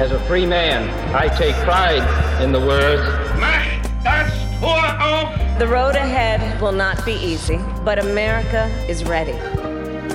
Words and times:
As 0.00 0.12
a 0.12 0.18
free 0.20 0.46
man, 0.46 0.88
I 1.14 1.28
take 1.36 1.54
pride 1.56 2.02
in 2.42 2.52
the 2.52 2.58
words, 2.58 3.02
Macht 3.38 3.84
das 4.02 4.32
Tor 4.58 4.80
auf! 4.98 5.58
The 5.58 5.66
road 5.66 5.94
ahead 5.94 6.40
will 6.58 6.72
not 6.72 7.04
be 7.04 7.12
easy, 7.12 7.58
but 7.84 7.98
America 7.98 8.64
is 8.88 9.04
ready. 9.04 9.36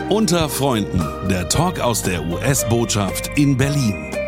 Unter 0.09 0.49
Freunden, 0.49 1.29
der 1.29 1.49
Talk 1.49 1.79
aus 1.79 2.01
der 2.01 2.25
US-Botschaft 2.25 3.29
in 3.37 3.55
Berlin. 3.55 4.24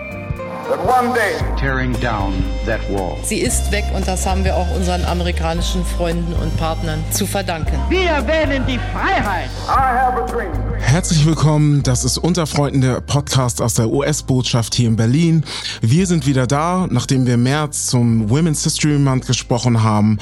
Sie 3.24 3.40
ist 3.40 3.72
weg 3.72 3.86
und 3.96 4.06
das 4.06 4.26
haben 4.26 4.44
wir 4.44 4.56
auch 4.56 4.70
unseren 4.76 5.06
amerikanischen 5.06 5.86
Freunden 5.86 6.34
und 6.34 6.58
Partnern 6.58 7.04
zu 7.12 7.26
verdanken. 7.26 7.80
Wir 7.90 8.28
wählen 8.28 8.66
die 8.68 8.80
Freiheit. 8.94 9.50
I 9.66 9.70
have 9.70 10.22
a 10.22 10.26
dream. 10.26 10.52
Herzlich 10.80 11.26
willkommen, 11.26 11.84
das 11.84 12.04
ist 12.04 12.18
Unter 12.18 12.48
Freunden 12.48 12.82
der 12.82 13.02
Podcast 13.02 13.62
aus 13.62 13.76
der 13.76 13.90
US-Botschaft 13.90 14.76
hier 14.76 14.88
in 14.88 14.96
Berlin. 14.96 15.44
Wir 15.82 16.06
sind 16.06 16.26
wieder 16.26 16.48
da, 16.48 16.88
nachdem 16.90 17.26
wir 17.26 17.34
im 17.36 17.44
März 17.44 17.88
zum 17.88 18.30
Women's 18.30 18.64
History 18.64 18.98
Month 18.98 19.28
gesprochen 19.28 19.84
haben, 19.84 20.18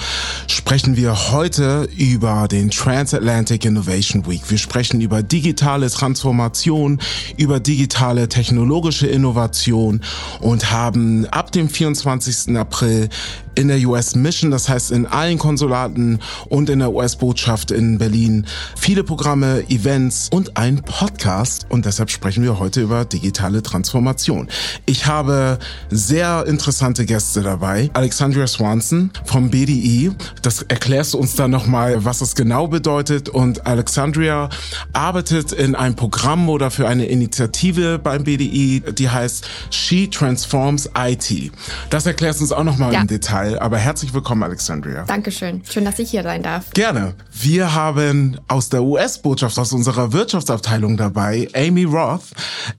sprechen 0.48 0.96
wir 0.96 1.32
heute 1.32 1.88
über 1.98 2.48
den 2.48 2.72
Transatlantic 2.72 3.66
Innovation 3.66 4.28
Week. 4.28 4.42
Wir 4.50 4.58
sprechen 4.58 5.02
über 5.02 5.24
digitale 5.24 5.90
Transformation, 5.90 7.00
über 7.38 7.60
digitale 7.60 8.28
technologische 8.28 9.08
Innovation 9.08 10.02
und 10.40 10.72
haben 10.72 11.26
ab 11.28 11.52
dem 11.52 11.70
24. 11.70 12.58
April 12.58 13.10
in 13.56 13.70
der 13.70 13.78
US 13.88 14.16
Mission, 14.16 14.52
das 14.52 14.70
heißt 14.70 14.92
in 14.92 15.06
allen 15.06 15.38
Konsulaten 15.38 16.20
und 16.50 16.70
in 16.70 16.80
der 16.80 16.92
US-Botschaft 16.92 17.72
in 17.72 17.98
Berlin 17.98 18.46
viele 18.78 19.04
Programme, 19.04 19.64
Events 19.70 20.30
und 20.32 20.58
ein 20.58 20.82
Podcast 20.82 21.66
und 21.70 21.86
deshalb 21.86 22.12
sprechen 22.12 22.44
wir 22.44 22.60
heute 22.60 22.82
über 22.82 23.06
digitale 23.06 23.64
Transformation. 23.64 24.50
Ich 24.86 25.06
habe 25.06 25.60
sehr 25.90 26.46
interessante 26.48 27.06
Gäste 27.06 27.42
dabei. 27.42 27.90
Alexandria 27.94 28.48
Swanson 28.48 29.12
vom 29.24 29.50
BDI. 29.50 30.12
Das 30.42 30.62
erklärst 30.64 31.14
du 31.14 31.18
uns 31.18 31.36
dann 31.36 31.52
nochmal, 31.52 32.04
was 32.04 32.22
es 32.22 32.36
genau 32.36 32.68
bedeutet 32.68 33.30
und 33.30 33.66
Alexandria 33.66 34.50
arbeitet 34.94 35.52
in 35.52 35.76
einem 35.76 35.96
Programm 35.96 36.50
oder 36.50 36.72
für 36.72 36.88
eine 36.88 37.06
Initiative 37.06 38.00
beim 38.00 38.24
BDI, 38.24 38.84
die 38.98 39.10
heißt 39.10 39.48
She 39.70 40.10
Transforms 40.10 40.90
IT. 40.98 41.52
Das 41.90 42.06
erklärst 42.06 42.40
du 42.40 42.44
uns 42.44 42.52
auch 42.52 42.64
nochmal 42.64 42.94
ja. 42.94 43.02
im 43.02 43.08
Detail. 43.08 43.45
Aber 43.60 43.78
herzlich 43.78 44.14
willkommen, 44.14 44.44
Alexandria. 44.44 45.04
Dankeschön. 45.04 45.62
Schön, 45.70 45.86
dass 45.86 46.00
ich 46.00 46.10
hier 46.10 46.24
sein 46.24 46.42
darf. 46.42 46.72
Gerne. 46.72 47.14
Wir 47.32 47.74
haben 47.74 48.40
aus 48.48 48.70
der 48.70 48.84
US-Botschaft, 48.84 49.60
aus 49.60 49.72
unserer 49.74 50.14
Wirtschaftsabteilung 50.14 50.98
dabei, 50.98 51.48
Amy 51.54 51.84
Roth. 51.84 52.24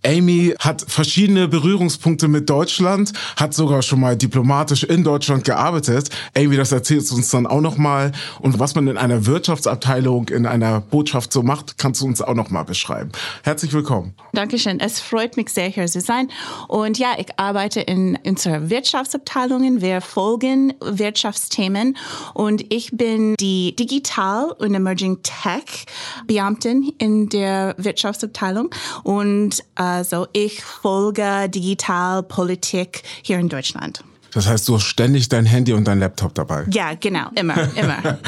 Amy 0.04 0.54
hat 0.58 0.84
verschiedene 0.86 1.46
Berührungspunkte 1.46 2.28
mit 2.28 2.50
Deutschland, 2.50 3.12
hat 3.36 3.54
sogar 3.54 3.82
schon 3.82 4.00
mal 4.00 4.16
diplomatisch 4.16 4.82
in 4.82 5.04
Deutschland 5.04 5.44
gearbeitet. 5.44 6.10
Amy, 6.36 6.56
das 6.56 6.72
erzählst 6.72 7.10
du 7.10 7.16
uns 7.16 7.30
dann 7.30 7.46
auch 7.46 7.60
nochmal. 7.60 8.12
Und 8.40 8.58
was 8.58 8.74
man 8.74 8.88
in 8.88 8.96
einer 8.96 9.26
Wirtschaftsabteilung, 9.26 10.28
in 10.30 10.46
einer 10.46 10.80
Botschaft 10.80 11.32
so 11.32 11.42
macht, 11.42 11.78
kannst 11.78 12.00
du 12.00 12.06
uns 12.06 12.22
auch 12.22 12.34
nochmal 12.34 12.64
beschreiben. 12.64 13.12
Herzlich 13.44 13.72
willkommen. 13.72 14.14
Dankeschön. 14.32 14.80
Es 14.80 15.00
freut 15.00 15.36
mich 15.36 15.50
sehr, 15.50 15.68
hier 15.68 15.86
zu 15.86 16.00
sein. 16.00 16.28
Und 16.68 16.98
ja, 16.98 17.14
ich 17.18 17.38
arbeite 17.38 17.80
in 17.80 18.18
unserer 18.26 18.70
Wirtschaftsabteilung. 18.70 19.80
Wir 19.80 20.00
folgen 20.00 20.55
Wirtschaftsthemen 20.80 21.96
und 22.34 22.72
ich 22.72 22.90
bin 22.92 23.34
die 23.38 23.74
Digital- 23.76 24.52
und 24.58 24.74
Emerging 24.74 25.22
Tech-Beamtin 25.22 26.92
in 26.98 27.28
der 27.28 27.74
Wirtschaftsabteilung 27.78 28.70
und 29.02 29.64
also 29.74 30.26
ich 30.32 30.62
folge 30.64 31.48
Digitalpolitik 31.48 33.02
hier 33.22 33.38
in 33.38 33.48
Deutschland. 33.48 34.02
Das 34.36 34.46
heißt, 34.46 34.68
du 34.68 34.74
hast 34.74 34.84
ständig 34.84 35.30
dein 35.30 35.46
Handy 35.46 35.72
und 35.72 35.88
dein 35.88 35.98
Laptop 35.98 36.34
dabei. 36.34 36.64
Ja, 36.70 36.92
genau, 36.92 37.30
immer, 37.36 37.56
immer. 37.74 38.18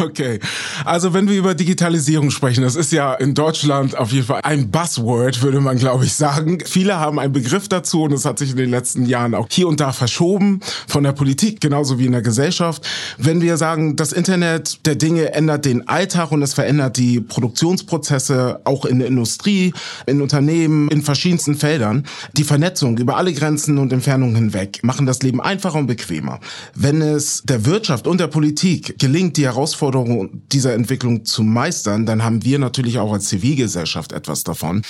okay. 0.00 0.40
Also 0.84 1.14
wenn 1.14 1.28
wir 1.28 1.38
über 1.38 1.54
Digitalisierung 1.54 2.32
sprechen, 2.32 2.64
das 2.64 2.74
ist 2.74 2.90
ja 2.90 3.14
in 3.14 3.34
Deutschland 3.34 3.96
auf 3.96 4.10
jeden 4.10 4.26
Fall 4.26 4.40
ein 4.42 4.72
Buzzword, 4.72 5.42
würde 5.42 5.60
man, 5.60 5.78
glaube 5.78 6.06
ich, 6.06 6.14
sagen. 6.14 6.58
Viele 6.66 6.98
haben 6.98 7.20
einen 7.20 7.32
Begriff 7.32 7.68
dazu 7.68 8.02
und 8.02 8.12
es 8.12 8.24
hat 8.24 8.40
sich 8.40 8.50
in 8.50 8.56
den 8.56 8.70
letzten 8.70 9.06
Jahren 9.06 9.32
auch 9.32 9.46
hier 9.48 9.68
und 9.68 9.78
da 9.78 9.92
verschoben 9.92 10.58
von 10.88 11.04
der 11.04 11.12
Politik, 11.12 11.60
genauso 11.60 12.00
wie 12.00 12.06
in 12.06 12.12
der 12.12 12.22
Gesellschaft. 12.22 12.84
Wenn 13.16 13.40
wir 13.40 13.56
sagen, 13.56 13.94
das 13.94 14.12
Internet 14.12 14.84
der 14.86 14.96
Dinge 14.96 15.34
ändert 15.34 15.66
den 15.66 15.86
Alltag 15.86 16.32
und 16.32 16.42
es 16.42 16.52
verändert 16.52 16.96
die 16.96 17.20
Produktionsprozesse 17.20 18.60
auch 18.64 18.86
in 18.86 18.98
der 18.98 19.06
Industrie, 19.06 19.72
in 20.06 20.20
Unternehmen, 20.20 20.88
in 20.88 21.02
verschiedensten 21.02 21.54
Feldern. 21.54 22.06
Die 22.32 22.42
Vernetzung 22.42 22.98
über 22.98 23.16
alle 23.16 23.32
Grenzen 23.32 23.78
und 23.78 23.92
Entfernungen 23.92 24.34
hinweg 24.34 24.80
machen 24.82 25.06
das 25.06 25.22
Leben 25.22 25.43
einfacher 25.44 25.78
und 25.78 25.86
bequemer. 25.86 26.40
Wenn 26.74 27.00
es 27.02 27.42
der 27.44 27.66
Wirtschaft 27.66 28.06
und 28.06 28.18
der 28.18 28.28
Politik 28.28 28.98
gelingt, 28.98 29.36
die 29.36 29.44
Herausforderungen 29.44 30.42
dieser 30.52 30.74
Entwicklung 30.74 31.24
zu 31.24 31.42
meistern, 31.42 32.06
dann 32.06 32.24
haben 32.24 32.44
wir 32.44 32.58
natürlich 32.58 32.98
auch 32.98 33.12
als 33.12 33.26
Zivilgesellschaft 33.26 34.12
etwas 34.12 34.44
davon. 34.44 34.82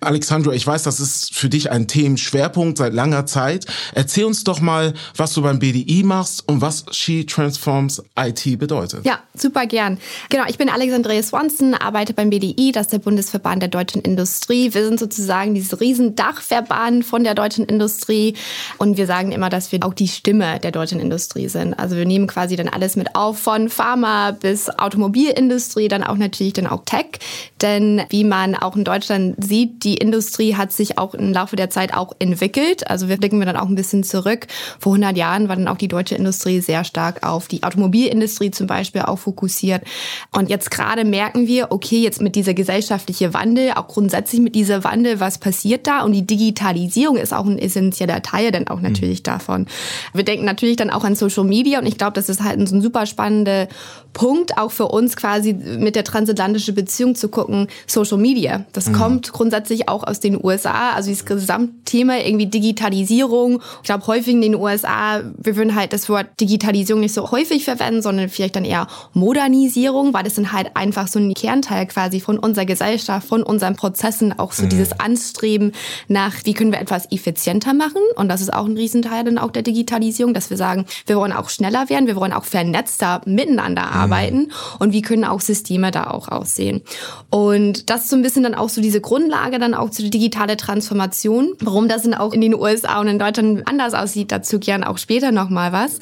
Alexandra, 0.00 0.52
ich 0.52 0.66
weiß, 0.66 0.82
das 0.82 1.00
ist 1.00 1.34
für 1.34 1.48
dich 1.48 1.70
ein 1.70 1.88
Themenschwerpunkt 1.88 2.78
seit 2.78 2.92
langer 2.92 3.26
Zeit. 3.26 3.66
Erzähl 3.94 4.24
uns 4.24 4.44
doch 4.44 4.60
mal, 4.60 4.94
was 5.16 5.32
du 5.34 5.42
beim 5.42 5.58
BDI 5.58 6.02
machst 6.02 6.46
und 6.48 6.60
was 6.60 6.84
She 6.90 7.24
Transforms 7.26 8.02
IT 8.18 8.58
bedeutet. 8.58 9.04
Ja, 9.04 9.20
super 9.34 9.66
gern. 9.66 9.98
Genau, 10.28 10.44
ich 10.48 10.58
bin 10.58 10.68
Alexandria 10.68 11.22
Swanson, 11.22 11.74
arbeite 11.74 12.14
beim 12.14 12.30
BDI, 12.30 12.72
das 12.72 12.86
ist 12.86 12.92
der 12.92 12.98
Bundesverband 12.98 13.62
der 13.62 13.68
deutschen 13.68 14.02
Industrie. 14.02 14.72
Wir 14.74 14.84
sind 14.84 14.98
sozusagen 14.98 15.54
dieses 15.54 15.80
Riesendachverband 15.80 17.04
von 17.04 17.24
der 17.24 17.34
deutschen 17.34 17.64
Industrie 17.66 18.34
und 18.78 18.96
wir 18.96 19.06
sagen 19.06 19.32
immer, 19.32 19.50
dass 19.50 19.72
wir 19.72 19.78
auch 19.90 19.94
die 19.94 20.08
Stimme 20.08 20.60
der 20.60 20.70
deutschen 20.70 21.00
Industrie 21.00 21.48
sind. 21.48 21.74
Also 21.74 21.96
wir 21.96 22.06
nehmen 22.06 22.28
quasi 22.28 22.54
dann 22.54 22.68
alles 22.68 22.94
mit 22.94 23.16
auf, 23.16 23.40
von 23.40 23.68
Pharma 23.68 24.30
bis 24.30 24.70
Automobilindustrie, 24.70 25.88
dann 25.88 26.04
auch 26.04 26.16
natürlich 26.16 26.52
dann 26.52 26.68
auch 26.68 26.84
Tech. 26.84 27.18
Denn 27.60 28.02
wie 28.08 28.22
man 28.22 28.54
auch 28.54 28.76
in 28.76 28.84
Deutschland 28.84 29.42
sieht, 29.42 29.82
die 29.82 29.94
Industrie 29.94 30.54
hat 30.54 30.70
sich 30.70 30.96
auch 30.96 31.14
im 31.14 31.32
Laufe 31.32 31.56
der 31.56 31.70
Zeit 31.70 31.92
auch 31.92 32.14
entwickelt. 32.20 32.88
Also 32.88 33.08
wir 33.08 33.16
blicken 33.16 33.40
wir 33.40 33.46
dann 33.46 33.56
auch 33.56 33.68
ein 33.68 33.74
bisschen 33.74 34.04
zurück. 34.04 34.46
Vor 34.78 34.92
100 34.92 35.16
Jahren 35.16 35.48
war 35.48 35.56
dann 35.56 35.66
auch 35.66 35.76
die 35.76 35.88
deutsche 35.88 36.14
Industrie 36.14 36.60
sehr 36.60 36.84
stark 36.84 37.26
auf 37.26 37.48
die 37.48 37.64
Automobilindustrie 37.64 38.52
zum 38.52 38.68
Beispiel 38.68 39.02
auch 39.02 39.18
fokussiert. 39.18 39.82
Und 40.30 40.50
jetzt 40.50 40.70
gerade 40.70 41.04
merken 41.04 41.48
wir, 41.48 41.72
okay, 41.72 42.00
jetzt 42.00 42.20
mit 42.20 42.36
dieser 42.36 42.54
gesellschaftliche 42.54 43.34
Wandel, 43.34 43.72
auch 43.72 43.88
grundsätzlich 43.88 44.40
mit 44.40 44.54
dieser 44.54 44.84
Wandel, 44.84 45.18
was 45.18 45.38
passiert 45.38 45.88
da? 45.88 46.02
Und 46.04 46.12
die 46.12 46.26
Digitalisierung 46.26 47.16
ist 47.16 47.34
auch 47.34 47.46
ein 47.46 47.58
essentieller 47.58 48.22
Teil 48.22 48.52
dann 48.52 48.68
auch 48.68 48.80
natürlich 48.80 49.20
mhm. 49.20 49.24
davon. 49.24 49.66
Wir 50.12 50.24
denken 50.24 50.44
natürlich 50.44 50.76
dann 50.76 50.90
auch 50.90 51.04
an 51.04 51.14
Social 51.14 51.44
Media 51.44 51.78
und 51.78 51.86
ich 51.86 51.98
glaube, 51.98 52.12
das 52.14 52.28
ist 52.28 52.42
halt 52.42 52.68
so 52.68 52.74
ein 52.74 52.82
super 52.82 53.06
spannender 53.06 53.68
Punkt, 54.12 54.58
auch 54.58 54.70
für 54.70 54.88
uns 54.88 55.16
quasi 55.16 55.52
mit 55.52 55.94
der 55.94 56.04
transatlantischen 56.04 56.74
Beziehung 56.74 57.14
zu 57.14 57.28
gucken, 57.28 57.68
Social 57.86 58.18
Media. 58.18 58.64
Das 58.72 58.88
mhm. 58.88 58.92
kommt 58.94 59.32
grundsätzlich 59.32 59.88
auch 59.88 60.04
aus 60.04 60.20
den 60.20 60.42
USA, 60.42 60.90
also 60.92 61.08
dieses 61.10 61.24
Gesamtthema 61.24 62.16
irgendwie 62.16 62.46
Digitalisierung. 62.46 63.62
Ich 63.82 63.84
glaube, 63.84 64.06
häufig 64.06 64.34
in 64.34 64.42
den 64.42 64.54
USA, 64.54 65.22
wir 65.36 65.56
würden 65.56 65.74
halt 65.74 65.92
das 65.92 66.08
Wort 66.08 66.26
Digitalisierung 66.40 67.00
nicht 67.00 67.14
so 67.14 67.30
häufig 67.30 67.64
verwenden, 67.64 68.02
sondern 68.02 68.28
vielleicht 68.28 68.56
dann 68.56 68.64
eher 68.64 68.88
Modernisierung, 69.14 70.12
weil 70.12 70.24
das 70.24 70.34
dann 70.34 70.52
halt 70.52 70.76
einfach 70.76 71.06
so 71.06 71.18
ein 71.18 71.32
Kernteil 71.34 71.86
quasi 71.86 72.20
von 72.20 72.38
unserer 72.38 72.66
Gesellschaft, 72.66 73.28
von 73.28 73.42
unseren 73.42 73.76
Prozessen, 73.76 74.36
auch 74.38 74.52
so 74.52 74.64
mhm. 74.64 74.70
dieses 74.70 74.98
Anstreben 74.98 75.72
nach, 76.08 76.34
wie 76.44 76.54
können 76.54 76.72
wir 76.72 76.80
etwas 76.80 77.10
effizienter 77.12 77.74
machen 77.74 78.02
und 78.16 78.28
das 78.28 78.40
ist 78.40 78.52
auch 78.52 78.66
ein 78.66 78.76
Riesenteil 78.76 79.24
dann 79.24 79.38
auch 79.38 79.50
der 79.50 79.62
Digitalisierung, 79.72 80.34
dass 80.34 80.50
wir 80.50 80.56
sagen, 80.56 80.86
wir 81.06 81.16
wollen 81.16 81.32
auch 81.32 81.48
schneller 81.48 81.88
werden, 81.88 82.06
wir 82.06 82.16
wollen 82.16 82.32
auch 82.32 82.44
vernetzter 82.44 83.20
miteinander 83.24 83.90
arbeiten 83.90 84.10
arbeiten 84.10 84.38
mhm. 84.38 84.50
und 84.78 84.92
wie 84.92 85.02
können 85.02 85.24
auch 85.24 85.40
Systeme 85.40 85.90
da 85.90 86.08
auch 86.08 86.28
aussehen. 86.28 86.82
Und 87.30 87.90
das 87.90 88.04
ist 88.04 88.10
so 88.10 88.16
ein 88.16 88.22
bisschen 88.22 88.42
dann 88.42 88.54
auch 88.54 88.68
so 88.68 88.80
diese 88.80 89.00
Grundlage 89.00 89.58
dann 89.58 89.74
auch 89.74 89.90
zu 89.90 90.02
der 90.02 90.10
digitale 90.10 90.56
Transformation. 90.56 91.54
Warum 91.60 91.88
das 91.88 92.02
dann 92.02 92.14
auch 92.14 92.32
in 92.32 92.40
den 92.40 92.54
USA 92.54 93.00
und 93.00 93.08
in 93.08 93.18
Deutschland 93.18 93.66
anders 93.66 93.94
aussieht, 93.94 94.32
dazu 94.32 94.58
gern 94.58 94.84
auch 94.84 94.98
später 94.98 95.32
nochmal 95.32 95.72
was. 95.72 95.98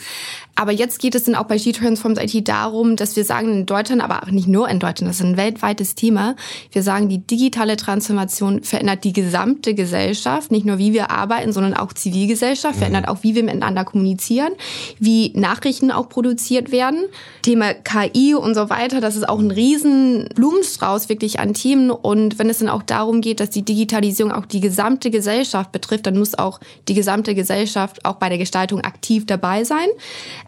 Aber 0.58 0.72
jetzt 0.72 0.98
geht 0.98 1.14
es 1.14 1.22
dann 1.22 1.36
auch 1.36 1.44
bei 1.44 1.56
She 1.56 1.70
Transforms 1.70 2.18
IT 2.18 2.48
darum, 2.48 2.96
dass 2.96 3.14
wir 3.14 3.22
sagen, 3.22 3.52
in 3.52 3.66
Deutschland, 3.66 4.02
aber 4.02 4.24
auch 4.24 4.32
nicht 4.32 4.48
nur 4.48 4.68
in 4.68 4.80
Deutschland, 4.80 5.08
das 5.08 5.20
ist 5.20 5.24
ein 5.24 5.36
weltweites 5.36 5.94
Thema. 5.94 6.34
Wir 6.72 6.82
sagen, 6.82 7.08
die 7.08 7.24
digitale 7.24 7.76
Transformation 7.76 8.64
verändert 8.64 9.04
die 9.04 9.12
gesamte 9.12 9.74
Gesellschaft, 9.74 10.50
nicht 10.50 10.66
nur 10.66 10.78
wie 10.78 10.92
wir 10.92 11.12
arbeiten, 11.12 11.52
sondern 11.52 11.74
auch 11.74 11.92
Zivilgesellschaft, 11.92 12.74
mhm. 12.74 12.78
verändert 12.78 13.06
auch, 13.06 13.22
wie 13.22 13.36
wir 13.36 13.44
miteinander 13.44 13.84
kommunizieren, 13.84 14.50
wie 14.98 15.32
Nachrichten 15.36 15.92
auch 15.92 16.08
produziert 16.08 16.72
werden. 16.72 17.04
Thema 17.42 17.72
KI 17.74 18.34
und 18.34 18.56
so 18.56 18.68
weiter, 18.68 19.00
das 19.00 19.14
ist 19.14 19.28
auch 19.28 19.38
ein 19.38 19.52
riesen 19.52 20.28
Blumenstrauß 20.34 21.08
wirklich 21.08 21.38
an 21.38 21.54
Themen. 21.54 21.92
Und 21.92 22.40
wenn 22.40 22.50
es 22.50 22.58
dann 22.58 22.68
auch 22.68 22.82
darum 22.82 23.20
geht, 23.20 23.38
dass 23.38 23.50
die 23.50 23.64
Digitalisierung 23.64 24.32
auch 24.32 24.44
die 24.44 24.60
gesamte 24.60 25.12
Gesellschaft 25.12 25.70
betrifft, 25.70 26.06
dann 26.06 26.18
muss 26.18 26.36
auch 26.36 26.58
die 26.88 26.94
gesamte 26.94 27.36
Gesellschaft 27.36 28.04
auch 28.04 28.16
bei 28.16 28.28
der 28.28 28.38
Gestaltung 28.38 28.80
aktiv 28.80 29.24
dabei 29.24 29.62
sein. 29.62 29.86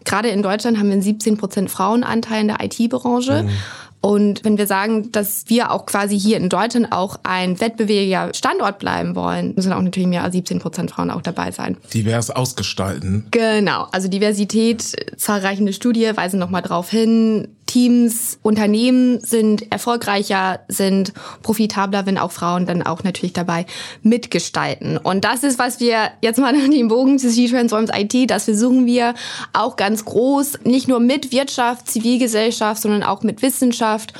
Gerade 0.03 0.29
in 0.29 0.41
Deutschland 0.41 0.77
haben 0.77 0.87
wir 0.87 0.93
einen 0.93 1.01
17 1.01 1.37
Prozent 1.37 1.69
Frauenanteil 1.71 2.41
in 2.41 2.47
der 2.47 2.57
IT-Branche. 2.61 3.43
Mhm. 3.43 3.49
Und 4.01 4.43
wenn 4.43 4.57
wir 4.57 4.65
sagen, 4.65 5.11
dass 5.11 5.43
wir 5.47 5.71
auch 5.71 5.85
quasi 5.85 6.19
hier 6.19 6.37
in 6.37 6.49
Deutschland 6.49 6.91
auch 6.91 7.19
ein 7.21 7.59
wettbewerbiger 7.61 8.33
Standort 8.33 8.79
bleiben 8.79 9.15
wollen, 9.15 9.53
müssen 9.55 9.71
auch 9.71 9.81
natürlich 9.81 10.09
mehr 10.09 10.23
als 10.23 10.33
17 10.33 10.57
Prozent 10.57 10.89
Frauen 10.89 11.11
auch 11.11 11.21
dabei 11.21 11.51
sein. 11.51 11.77
Divers 11.93 12.31
ausgestalten. 12.31 13.27
Genau, 13.29 13.87
also 13.91 14.07
Diversität, 14.07 14.81
zahlreiche 15.17 15.71
Studie 15.71 16.09
weisen 16.15 16.39
nochmal 16.39 16.63
darauf 16.63 16.89
hin, 16.89 17.49
Teams, 17.71 18.37
Unternehmen 18.41 19.21
sind 19.21 19.71
erfolgreicher, 19.71 20.59
sind 20.67 21.13
profitabler, 21.41 22.05
wenn 22.05 22.17
auch 22.17 22.33
Frauen 22.33 22.65
dann 22.65 22.81
auch 22.81 23.05
natürlich 23.05 23.31
dabei 23.31 23.65
mitgestalten. 24.03 24.97
Und 24.97 25.23
das 25.23 25.43
ist, 25.43 25.57
was 25.57 25.79
wir 25.79 26.11
jetzt 26.21 26.37
mal 26.37 26.51
den 26.69 26.89
Bogen 26.89 27.17
zu 27.17 27.29
C-Transforms 27.29 27.89
IT, 27.93 28.29
das 28.29 28.43
versuchen 28.43 28.85
wir 28.87 29.13
auch 29.53 29.77
ganz 29.77 30.03
groß, 30.03 30.59
nicht 30.65 30.89
nur 30.89 30.99
mit 30.99 31.31
Wirtschaft, 31.31 31.89
Zivilgesellschaft, 31.89 32.81
sondern 32.81 33.03
auch 33.03 33.23
mit 33.23 33.41
Wissenschaft 33.41 34.15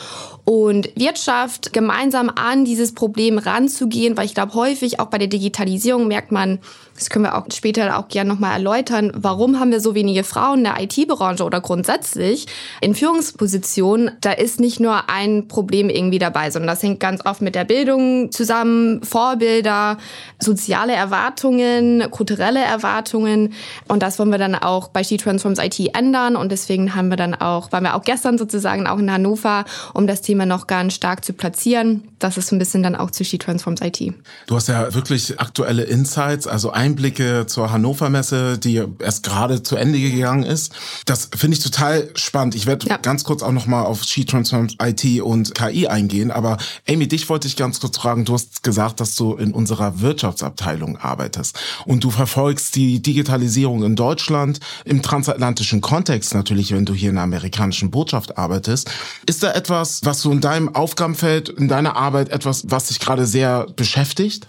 und 0.45 0.89
Wirtschaft 0.95 1.73
gemeinsam 1.73 2.29
an 2.29 2.63
dieses 2.63 2.93
Problem 2.93 3.37
ranzugehen, 3.37 4.15
weil 4.15 4.27
ich 4.27 4.33
glaube, 4.33 4.53
häufig 4.53 5.01
auch 5.01 5.07
bei 5.07 5.17
der 5.17 5.27
Digitalisierung 5.27 6.07
merkt 6.07 6.31
man, 6.31 6.59
das 6.95 7.09
können 7.09 7.25
wir 7.25 7.35
auch 7.35 7.45
später 7.51 7.97
auch 7.97 8.07
gerne 8.09 8.29
nochmal 8.29 8.53
erläutern, 8.53 9.11
warum 9.15 9.59
haben 9.59 9.71
wir 9.71 9.79
so 9.79 9.95
wenige 9.95 10.23
Frauen 10.23 10.59
in 10.59 10.63
der 10.65 10.81
IT-Branche 10.81 11.43
oder 11.43 11.61
grundsätzlich 11.61 12.45
in 12.79 12.93
Führungspositionen. 12.93 14.11
Da 14.21 14.31
ist 14.31 14.59
nicht 14.59 14.79
nur 14.79 15.09
ein 15.09 15.47
Problem 15.47 15.89
irgendwie 15.89 16.19
dabei, 16.19 16.51
sondern 16.51 16.67
das 16.67 16.83
hängt 16.83 16.99
ganz 16.99 17.25
oft 17.25 17.41
mit 17.41 17.55
der 17.55 17.63
Bildung 17.63 18.31
zusammen, 18.31 19.01
Vorbilder, 19.03 19.97
soziale 20.39 20.93
Erwartungen, 20.93 22.09
kulturelle 22.11 22.61
Erwartungen. 22.61 23.53
Und 23.87 24.03
das 24.03 24.19
wollen 24.19 24.29
wir 24.29 24.37
dann 24.37 24.55
auch 24.55 24.89
bei 24.89 25.03
She 25.03 25.17
Transforms 25.17 25.59
IT 25.59 25.95
ändern. 25.95 26.35
Und 26.35 26.51
deswegen 26.51 26.93
haben 26.95 27.09
wir 27.09 27.17
dann 27.17 27.33
auch, 27.33 27.71
waren 27.71 27.83
wir 27.83 27.95
auch 27.95 28.03
gestern 28.03 28.37
sozusagen 28.37 28.85
auch 28.85 28.99
in 28.99 29.11
Hannover, 29.11 29.65
um 29.93 30.07
das 30.07 30.21
Thema 30.21 30.45
noch 30.45 30.67
ganz 30.67 30.93
stark 30.93 31.25
zu 31.25 31.33
platzieren. 31.33 32.10
Das 32.21 32.37
ist 32.37 32.49
so 32.49 32.55
ein 32.55 32.59
bisschen 32.59 32.83
dann 32.83 32.95
auch 32.95 33.09
zu 33.09 33.25
She 33.25 33.37
Transforms 33.37 33.81
IT. 33.81 34.13
Du 34.47 34.55
hast 34.55 34.67
ja 34.67 34.93
wirklich 34.93 35.39
aktuelle 35.39 35.83
Insights, 35.83 36.47
also 36.47 36.71
ein 36.71 36.91
Einblicke 36.91 37.45
zur 37.47 37.71
Hannover 37.71 38.09
Messe, 38.09 38.57
die 38.57 38.83
erst 38.99 39.23
gerade 39.23 39.63
zu 39.63 39.77
Ende 39.77 39.97
gegangen 39.97 40.43
ist. 40.43 40.73
Das 41.05 41.29
finde 41.33 41.55
ich 41.55 41.63
total 41.63 42.09
spannend. 42.15 42.53
Ich 42.53 42.65
werde 42.65 42.87
ja. 42.87 42.97
ganz 42.97 43.23
kurz 43.23 43.43
auch 43.43 43.53
noch 43.53 43.65
mal 43.65 43.83
auf 43.83 44.03
She 44.03 44.25
Transforms 44.25 44.75
IT 44.81 45.21
und 45.21 45.55
KI 45.55 45.87
eingehen. 45.87 46.31
Aber 46.31 46.57
Amy, 46.89 47.07
dich 47.07 47.29
wollte 47.29 47.47
ich 47.47 47.55
ganz 47.55 47.79
kurz 47.79 47.97
fragen. 47.97 48.25
Du 48.25 48.33
hast 48.33 48.63
gesagt, 48.63 48.99
dass 48.99 49.15
du 49.15 49.35
in 49.35 49.53
unserer 49.53 50.01
Wirtschaftsabteilung 50.01 50.97
arbeitest 50.97 51.57
und 51.85 52.03
du 52.03 52.11
verfolgst 52.11 52.75
die 52.75 53.01
Digitalisierung 53.01 53.83
in 53.83 53.95
Deutschland 53.95 54.59
im 54.83 55.01
transatlantischen 55.01 55.79
Kontext 55.79 56.33
natürlich, 56.33 56.73
wenn 56.73 56.85
du 56.85 56.93
hier 56.93 57.09
in 57.09 57.15
der 57.15 57.23
amerikanischen 57.23 57.89
Botschaft 57.89 58.37
arbeitest. 58.37 58.91
Ist 59.25 59.43
da 59.43 59.53
etwas, 59.53 60.01
was 60.03 60.21
so 60.21 60.31
in 60.31 60.41
deinem 60.41 60.75
Aufgabenfeld, 60.75 61.47
in 61.47 61.69
deiner 61.69 61.95
Arbeit 61.95 62.10
etwas, 62.19 62.63
was 62.67 62.87
dich 62.87 62.99
gerade 62.99 63.25
sehr 63.25 63.67
beschäftigt? 63.75 64.47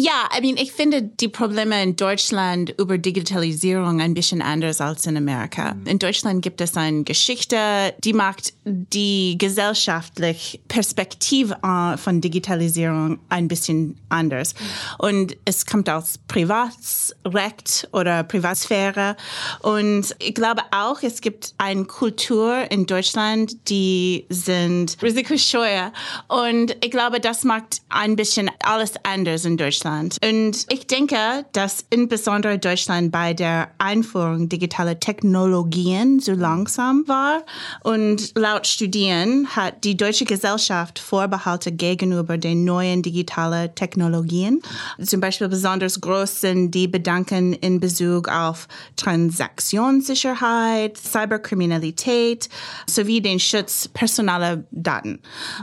Ja, 0.00 0.28
I 0.32 0.40
mean, 0.40 0.56
ich 0.56 0.70
finde 0.70 1.02
die 1.02 1.26
Probleme 1.26 1.82
in 1.82 1.96
Deutschland 1.96 2.72
über 2.78 2.98
Digitalisierung 2.98 4.00
ein 4.00 4.14
bisschen 4.14 4.42
anders 4.42 4.80
als 4.80 5.04
in 5.06 5.16
Amerika. 5.16 5.74
In 5.86 5.98
Deutschland 5.98 6.40
gibt 6.40 6.60
es 6.60 6.76
eine 6.76 7.02
Geschichte, 7.02 7.56
die 8.04 8.12
macht 8.12 8.52
die 8.64 9.34
gesellschaftliche 9.38 10.58
Perspektive 10.68 11.56
äh, 11.64 11.96
von 11.96 12.20
Digitalisierung 12.20 13.18
ein 13.28 13.48
bisschen 13.48 13.98
anders. 14.08 14.54
Und 14.98 15.36
es 15.44 15.66
kommt 15.66 15.90
aus 15.90 16.20
Privatsrecht 16.28 17.88
oder 17.92 18.22
Privatsphäre. 18.22 19.16
Und 19.62 20.14
ich 20.20 20.34
glaube 20.36 20.62
auch, 20.70 21.02
es 21.02 21.20
gibt 21.20 21.54
eine 21.58 21.86
Kultur 21.86 22.70
in 22.70 22.86
Deutschland, 22.86 23.68
die 23.68 24.26
sind 24.28 24.96
risikoscheuer. 25.02 25.92
Und 26.28 26.76
ich 26.84 26.92
glaube, 26.92 27.18
das 27.18 27.42
macht 27.42 27.82
ein 27.88 28.14
bisschen 28.14 28.48
alles 28.62 28.92
anders 29.02 29.44
in 29.44 29.56
Deutschland. 29.56 29.87
Deutschland. 29.88 30.18
Und 30.22 30.66
ich 30.70 30.86
denke, 30.86 31.16
dass 31.52 31.84
insbesondere 31.90 32.58
Deutschland 32.58 33.12
bei 33.12 33.34
der 33.34 33.68
Einführung 33.78 34.48
digitaler 34.48 34.98
Technologien 34.98 36.20
so 36.20 36.32
langsam 36.32 37.04
war. 37.06 37.42
Und 37.82 38.32
laut 38.36 38.66
Studien 38.66 39.46
hat 39.48 39.84
die 39.84 39.96
deutsche 39.96 40.24
Gesellschaft 40.24 40.98
Vorbehalte 40.98 41.70
gegenüber 41.72 42.38
den 42.38 42.64
neuen 42.64 43.02
digitalen 43.02 43.74
Technologien. 43.74 44.62
Zum 45.02 45.20
Beispiel 45.20 45.48
besonders 45.48 46.00
groß 46.00 46.40
sind 46.40 46.70
die 46.72 46.88
Bedanken 46.88 47.52
in 47.54 47.80
Bezug 47.80 48.28
auf 48.28 48.68
Transaktionssicherheit, 48.96 50.98
Cyberkriminalität 50.98 52.48
sowie 52.86 53.20
den 53.20 53.40
Schutz 53.40 53.88
personaler 53.88 54.62
Daten. 54.70 55.20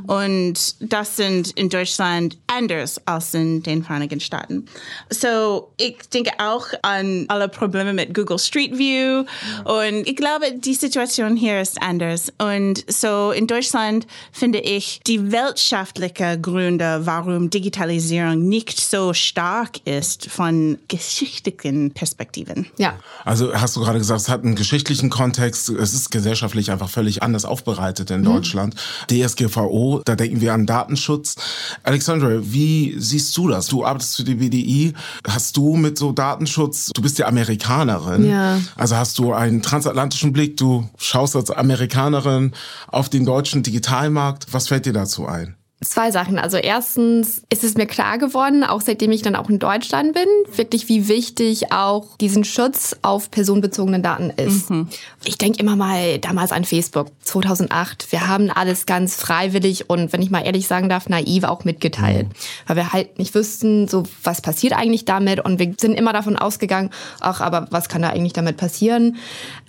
Und 0.08 0.76
das 0.80 1.16
sind 1.16 1.52
in 1.52 1.70
Deutschland 1.70 2.38
anders 2.48 3.00
als 3.06 3.34
in 3.34 3.64
den 3.64 3.84
Vereinigten 3.84 4.05
Vereinigten 4.06 4.20
Staaten. 4.20 4.66
So, 5.10 5.72
ich 5.78 5.98
denke 6.14 6.32
auch 6.38 6.68
an 6.82 7.26
alle 7.28 7.50
Probleme 7.50 7.94
mit 7.94 8.14
Google 8.14 8.40
Street 8.40 8.78
View 8.78 9.26
und 9.64 10.08
ich 10.08 10.16
glaube, 10.16 10.46
die 10.58 10.74
Situation 10.74 11.36
hier 11.36 11.62
ist 11.62 11.82
anders. 11.82 12.32
Und 12.38 12.84
so 12.92 13.32
in 13.32 13.48
Deutschland 13.48 14.06
finde 14.32 14.60
ich 14.60 15.02
die 15.08 15.32
wirtschaftliche 15.32 16.40
Gründe, 16.40 17.02
warum 17.06 17.50
Digitalisierung 17.50 18.48
nicht 18.48 18.80
so 18.80 19.14
stark 19.14 19.86
ist 19.86 20.30
von 20.30 20.78
geschichtlichen 20.88 21.92
Perspektiven. 21.92 22.68
Ja. 22.78 22.96
Also 23.24 23.54
hast 23.54 23.76
du 23.76 23.82
gerade 23.82 23.98
gesagt, 23.98 24.22
es 24.22 24.30
hat 24.30 24.44
einen 24.44 24.56
geschichtlichen 24.56 25.10
Kontext, 25.10 25.70
es 25.70 25.94
ist 25.94 26.12
gesellschaftlich 26.12 26.72
einfach 26.72 26.90
völlig 26.90 27.24
anders 27.24 27.46
aufbereitet 27.46 28.12
in 28.12 28.22
mhm. 28.22 28.26
Deutschland. 28.26 28.76
DSGVO, 29.10 30.02
da 30.06 30.16
denken 30.16 30.42
wir 30.42 30.54
an 30.54 30.66
Datenschutz. 30.66 31.36
Alexandra, 31.84 32.30
wie 32.42 32.96
siehst 32.98 33.36
du 33.38 33.48
das? 33.48 33.68
Du 33.68 33.84
arbeitest 33.96 34.18
für 34.18 34.24
die 34.24 34.36
BDI. 34.36 34.94
Hast 35.28 35.58
du 35.58 35.76
mit 35.76 35.98
so 35.98 36.12
Datenschutz, 36.12 36.92
du 36.94 37.02
bist 37.02 37.18
ja 37.18 37.28
Amerikanerin, 37.28 38.30
ja. 38.30 38.60
also 38.76 38.96
hast 38.96 39.18
du 39.18 39.34
einen 39.34 39.62
transatlantischen 39.62 40.34
Blick, 40.34 40.58
du 40.58 40.90
schaust 40.98 41.36
als 41.36 41.50
Amerikanerin 41.50 42.52
auf 42.88 43.10
den 43.10 43.26
deutschen 43.26 43.64
Digitalmarkt. 43.64 44.48
Was 44.52 44.68
fällt 44.68 44.86
dir 44.86 44.94
dazu 44.94 45.26
ein? 45.26 45.56
Zwei 45.86 46.10
Sachen. 46.10 46.40
Also 46.40 46.58
erstens 46.58 47.44
ist 47.50 47.64
es 47.64 47.76
mir 47.76 47.86
klar 47.86 48.18
geworden, 48.18 48.64
auch 48.64 48.82
seitdem 48.82 49.12
ich 49.12 49.22
dann 49.22 49.36
auch 49.36 49.50
in 49.50 49.60
Deutschland 49.60 50.14
bin, 50.14 50.28
wirklich 50.56 50.90
wie 50.90 51.08
wichtig 51.08 51.72
auch 51.72 52.18
diesen 52.18 52.44
Schutz 52.44 52.96
auf 53.04 53.30
personenbezogene 53.30 54.00
Daten 54.00 54.32
ist. 54.32 54.72
Mhm. 54.72 54.88
Ich 55.24 55.38
denke 55.38 55.60
immer 55.60 55.76
mal 55.76 56.18
damals 56.20 56.52
an 56.52 56.66
Facebook 56.66 57.08
2008. 57.22 58.12
Wir 58.12 58.28
haben 58.28 58.50
alles 58.50 58.86
ganz 58.88 59.16
freiwillig 59.16 59.90
und 59.90 60.12
wenn 60.12 60.22
ich 60.22 60.32
mal 60.32 60.42
ehrlich 60.42 60.68
sagen 60.68 60.90
darf, 60.90 61.08
naiv 61.08 61.44
auch 61.44 61.66
mitgeteilt, 61.66 62.30
mhm. 62.30 62.34
weil 62.66 62.76
wir 62.78 62.94
halt 62.94 63.20
nicht 63.20 63.36
wüssten, 63.36 63.88
so 63.88 64.04
was 64.24 64.42
passiert 64.42 64.74
eigentlich 64.74 65.06
damit 65.06 65.40
und 65.40 65.60
wir 65.60 65.74
sind 65.80 65.94
immer 65.94 66.14
davon 66.14 66.36
ausgegangen, 66.36 66.90
ach, 67.20 67.42
aber 67.42 67.68
was 67.70 67.90
kann 67.90 68.02
da 68.02 68.10
eigentlich 68.10 68.34
damit 68.34 68.58
passieren? 68.58 69.18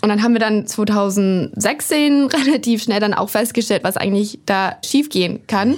Und 0.03 0.09
dann 0.09 0.23
haben 0.23 0.33
wir 0.33 0.41
dann 0.41 0.67
2016 0.67 2.27
relativ 2.47 2.83
schnell 2.83 3.01
dann 3.01 3.13
auch 3.13 3.29
festgestellt, 3.29 3.85
was 3.85 3.99
eigentlich 3.99 4.41
da 4.47 4.77
schiefgehen 4.85 5.47
kann 5.47 5.77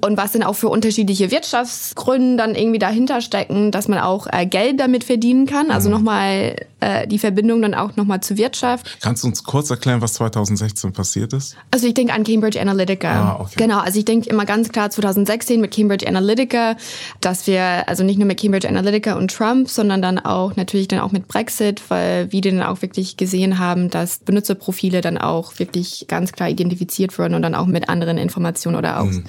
und 0.00 0.16
was 0.16 0.32
denn 0.32 0.42
auch 0.42 0.54
für 0.54 0.68
unterschiedliche 0.68 1.30
Wirtschaftsgründe 1.30 2.36
dann 2.36 2.54
irgendwie 2.54 2.78
dahinter 2.78 3.20
stecken, 3.20 3.72
dass 3.72 3.88
man 3.88 3.98
auch 3.98 4.26
äh, 4.30 4.46
Geld 4.46 4.78
damit 4.78 5.04
verdienen 5.04 5.46
kann. 5.46 5.70
Also 5.70 5.88
mhm. 5.88 5.96
nochmal 5.96 6.56
äh, 6.80 7.08
die 7.08 7.18
Verbindung 7.18 7.62
dann 7.62 7.74
auch 7.74 7.96
nochmal 7.96 8.20
zur 8.20 8.36
Wirtschaft. 8.36 8.98
Kannst 9.02 9.24
du 9.24 9.28
uns 9.28 9.42
kurz 9.42 9.70
erklären, 9.70 10.00
was 10.00 10.14
2016 10.14 10.92
passiert 10.92 11.32
ist? 11.32 11.56
Also 11.72 11.88
ich 11.88 11.94
denke 11.94 12.12
an 12.12 12.22
Cambridge 12.22 12.60
Analytica. 12.60 13.10
Ah, 13.10 13.40
okay. 13.40 13.54
Genau, 13.56 13.80
also 13.80 13.98
ich 13.98 14.04
denke 14.04 14.30
immer 14.30 14.44
ganz 14.44 14.68
klar 14.68 14.88
2016 14.88 15.60
mit 15.60 15.74
Cambridge 15.74 16.06
Analytica, 16.06 16.76
dass 17.20 17.48
wir 17.48 17.88
also 17.88 18.04
nicht 18.04 18.18
nur 18.18 18.26
mit 18.26 18.40
Cambridge 18.40 18.68
Analytica 18.68 19.14
und 19.14 19.32
Trump, 19.32 19.68
sondern 19.68 20.00
dann 20.00 20.20
auch 20.20 20.54
natürlich 20.54 20.86
dann 20.86 21.00
auch 21.00 21.10
mit 21.10 21.26
Brexit, 21.26 21.82
weil 21.88 22.30
wir 22.30 22.40
dann 22.40 22.62
auch 22.62 22.82
wirklich 22.82 23.16
gesehen 23.16 23.58
haben, 23.58 23.90
dass 23.90 24.18
Benutzerprofile 24.18 25.00
dann 25.00 25.18
auch 25.18 25.58
wirklich 25.58 26.06
ganz 26.06 26.30
klar 26.30 26.48
identifiziert 26.48 27.18
wurden 27.18 27.34
und 27.34 27.42
dann 27.42 27.56
auch 27.56 27.66
mit 27.66 27.88
anderen 27.88 28.18
Informationen 28.18 28.76
oder 28.76 29.00
auch 29.00 29.06
mhm. 29.06 29.24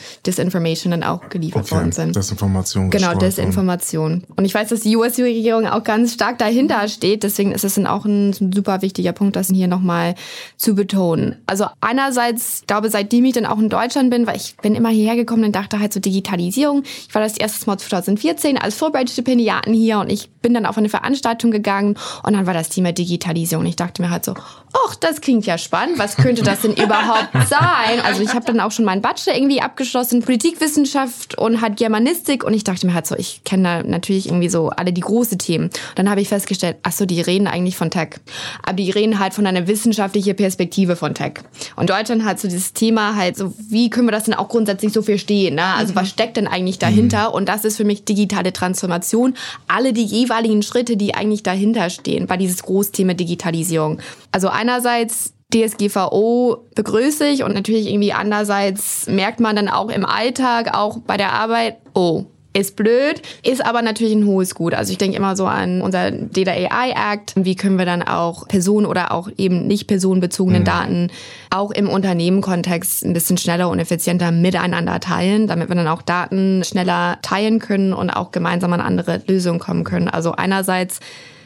Disinformation 0.60 0.90
Information 0.90 0.92
dann 0.92 1.04
auch 1.04 1.30
geliefert 1.30 1.66
okay. 1.66 1.76
worden 1.76 1.92
sind. 1.92 2.16
Desinformation. 2.16 2.90
Genau, 2.90 3.14
Desinformation. 3.16 4.24
Und 4.36 4.46
ich 4.46 4.54
weiß, 4.54 4.70
dass 4.70 4.82
die 4.82 4.96
US-Regierung 4.96 5.68
auch 5.68 5.84
ganz 5.84 6.14
stark 6.14 6.38
dahinter 6.38 6.88
steht. 6.88 7.24
Deswegen 7.24 7.52
ist 7.52 7.64
es 7.64 7.76
dann 7.76 7.88
auch 7.88 8.06
ein, 8.06 8.30
ein 8.30 8.54
super 8.54 8.82
wichtiger 8.82 9.14
Punkt, 9.14 9.36
das 9.36 9.48
hier 9.48 9.68
nochmal 9.68 10.16
zu 10.58 10.76
betonen. 10.76 11.38
Also 11.46 11.66
einerseits, 11.82 12.62
ich 12.62 12.68
glaube, 12.68 12.90
seitdem 12.90 13.26
ich 13.26 13.34
dann 13.34 13.46
auch 13.46 13.60
in 13.60 13.70
Deutschland 13.70 14.10
bin, 14.10 14.28
weil 14.28 14.36
ich 14.38 14.56
bin 14.58 14.76
immer 14.76 14.90
hierher 14.90 15.16
gekommen 15.16 15.46
und 15.46 15.56
dachte 15.56 15.80
halt 15.80 15.94
so 15.94 16.00
Digitalisierung. 16.00 16.84
Ich 16.84 17.14
war 17.14 17.22
das 17.22 17.38
erste 17.38 17.66
Mal 17.68 17.78
2014 17.78 18.58
als 18.58 18.76
Fulbright-Stipendiaten 18.76 19.74
hier 19.74 20.00
und 20.00 20.12
ich 20.12 20.30
bin 20.42 20.54
dann 20.54 20.66
auf 20.66 20.78
eine 20.78 20.90
Veranstaltung 20.90 21.52
gegangen 21.52 21.98
und 22.24 22.34
dann 22.34 22.46
war 22.46 22.54
das 22.54 22.70
Thema 22.70 22.92
Digitalisierung. 22.92 23.66
Ich 23.66 23.76
dachte 23.76 24.02
mir 24.02 24.10
halt 24.10 24.26
so, 24.26 24.34
ach, 24.34 24.96
das 24.96 25.22
klingt 25.22 25.46
ja 25.46 25.58
spannend. 25.58 26.00
Was 26.00 26.16
könnte 26.16 26.44
das 26.44 26.62
denn 26.62 26.74
überhaupt 26.84 27.32
sein? 27.48 28.00
Also 28.04 28.22
ich 28.22 28.34
habe 28.34 28.46
dann 28.46 28.60
auch 28.60 28.72
schon 28.72 28.86
meinen 28.86 29.02
Bachelor 29.02 29.36
irgendwie 29.36 29.62
abgeschlossen, 29.62 30.22
Politikwissenschaft 30.50 31.38
und 31.38 31.62
hat 31.62 31.78
Germanistik 31.78 32.44
und 32.44 32.54
ich 32.54 32.64
dachte 32.64 32.88
mir 32.88 32.94
halt 32.94 33.06
so, 33.06 33.16
ich 33.16 33.44
kenne 33.44 33.64
da 33.64 33.84
natürlich 33.84 34.28
irgendwie 34.28 34.50
so 34.50 34.70
alle 34.70 34.92
die 34.92 35.02
großen 35.02 35.38
Themen. 35.38 35.70
dann 35.96 36.10
habe 36.10 36.22
ich 36.22 36.30
festgestellt, 36.30 36.78
ach 36.84 36.92
so, 36.92 37.06
die 37.06 37.22
reden 37.22 37.48
eigentlich 37.48 37.76
von 37.76 37.92
Tech. 37.92 38.16
Aber 38.64 38.74
die 38.74 38.90
reden 38.90 39.20
halt 39.20 39.34
von 39.34 39.46
einer 39.46 39.68
wissenschaftlichen 39.68 40.36
Perspektive 40.36 40.96
von 40.96 41.14
Tech. 41.14 41.34
Und 41.76 41.90
Deutschland 41.90 42.24
hat 42.24 42.40
so 42.40 42.48
dieses 42.48 42.74
Thema 42.74 43.16
halt 43.16 43.38
so, 43.38 43.54
wie 43.70 43.90
können 43.90 44.08
wir 44.08 44.12
das 44.12 44.24
denn 44.24 44.34
auch 44.34 44.50
grundsätzlich 44.50 44.92
so 44.92 45.02
verstehen? 45.02 45.56
Ne? 45.56 45.64
Also 45.64 45.94
mhm. 45.94 45.98
was 45.98 46.10
steckt 46.10 46.38
denn 46.38 46.48
eigentlich 46.48 46.80
dahinter? 46.80 47.30
Mhm. 47.30 47.36
Und 47.36 47.50
das 47.50 47.66
ist 47.66 47.78
für 47.78 47.86
mich 47.86 48.06
digitale 48.06 48.52
Transformation. 48.52 49.36
Alle 49.68 49.94
die 49.94 50.06
jeweiligen 50.06 50.64
Schritte, 50.64 50.98
die 50.98 51.14
eigentlich 51.14 51.44
dahinter 51.44 51.90
stehen 51.90 52.28
bei 52.28 52.38
dieses 52.38 52.64
Großthema 52.64 53.14
Digitalisierung. 53.14 54.00
Also 54.32 54.50
einerseits 54.50 55.34
DSGVO 55.54 56.68
begrüße 56.76 57.28
ich 57.28 57.44
und 57.44 57.54
natürlich 57.54 57.88
irgendwie 57.88 58.14
andererseits 58.14 59.08
merkt 59.08 59.40
man 59.40 59.56
dann 59.56 59.68
auch 59.68 59.90
im 59.90 60.06
Alltag, 60.06 60.78
auch 60.78 61.00
bei 61.00 61.18
der 61.18 61.34
Arbeit, 61.34 61.78
oh, 61.94 62.26
ist 62.54 62.76
blöd, 62.76 63.22
ist 63.44 63.64
aber 63.64 63.82
natürlich 63.82 64.14
ein 64.14 64.26
hohes 64.26 64.56
Gut. 64.56 64.74
Also 64.74 64.92
ich 64.92 64.98
denke 64.98 65.16
immer 65.16 65.36
so 65.36 65.46
an 65.46 65.82
unser 65.82 66.12
Data 66.12 66.52
AI 66.52 67.14
Act. 67.14 67.34
Wie 67.36 67.56
können 67.56 67.78
wir 67.78 67.86
dann 67.86 68.02
auch 68.02 68.48
Personen 68.48 68.86
oder 68.88 69.12
auch 69.12 69.30
eben 69.38 69.68
nicht 69.68 69.88
personenbezogenen 69.88 70.64
mhm. 70.64 70.66
Daten 70.66 71.12
auch 71.52 71.72
im 71.72 71.88
Unternehmenkontext 71.90 73.06
ein 73.06 73.14
bisschen 73.14 73.38
schneller 73.38 73.70
und 73.70 73.80
effizienter 73.80 74.32
miteinander 74.32 75.00
teilen, 75.00 75.48
damit 75.48 75.70
wir 75.70 75.76
dann 75.76 75.88
auch 75.88 76.02
Daten 76.02 76.64
schneller 76.64 77.20
teilen 77.22 77.60
können 77.60 77.94
und 77.94 78.10
auch 78.10 78.32
gemeinsam 78.32 78.74
an 78.74 78.82
andere 78.82 79.22
Lösungen 79.28 79.60
kommen 79.60 79.84
können. 79.84 80.10
Also 80.10 80.32
einerseits 80.32 81.00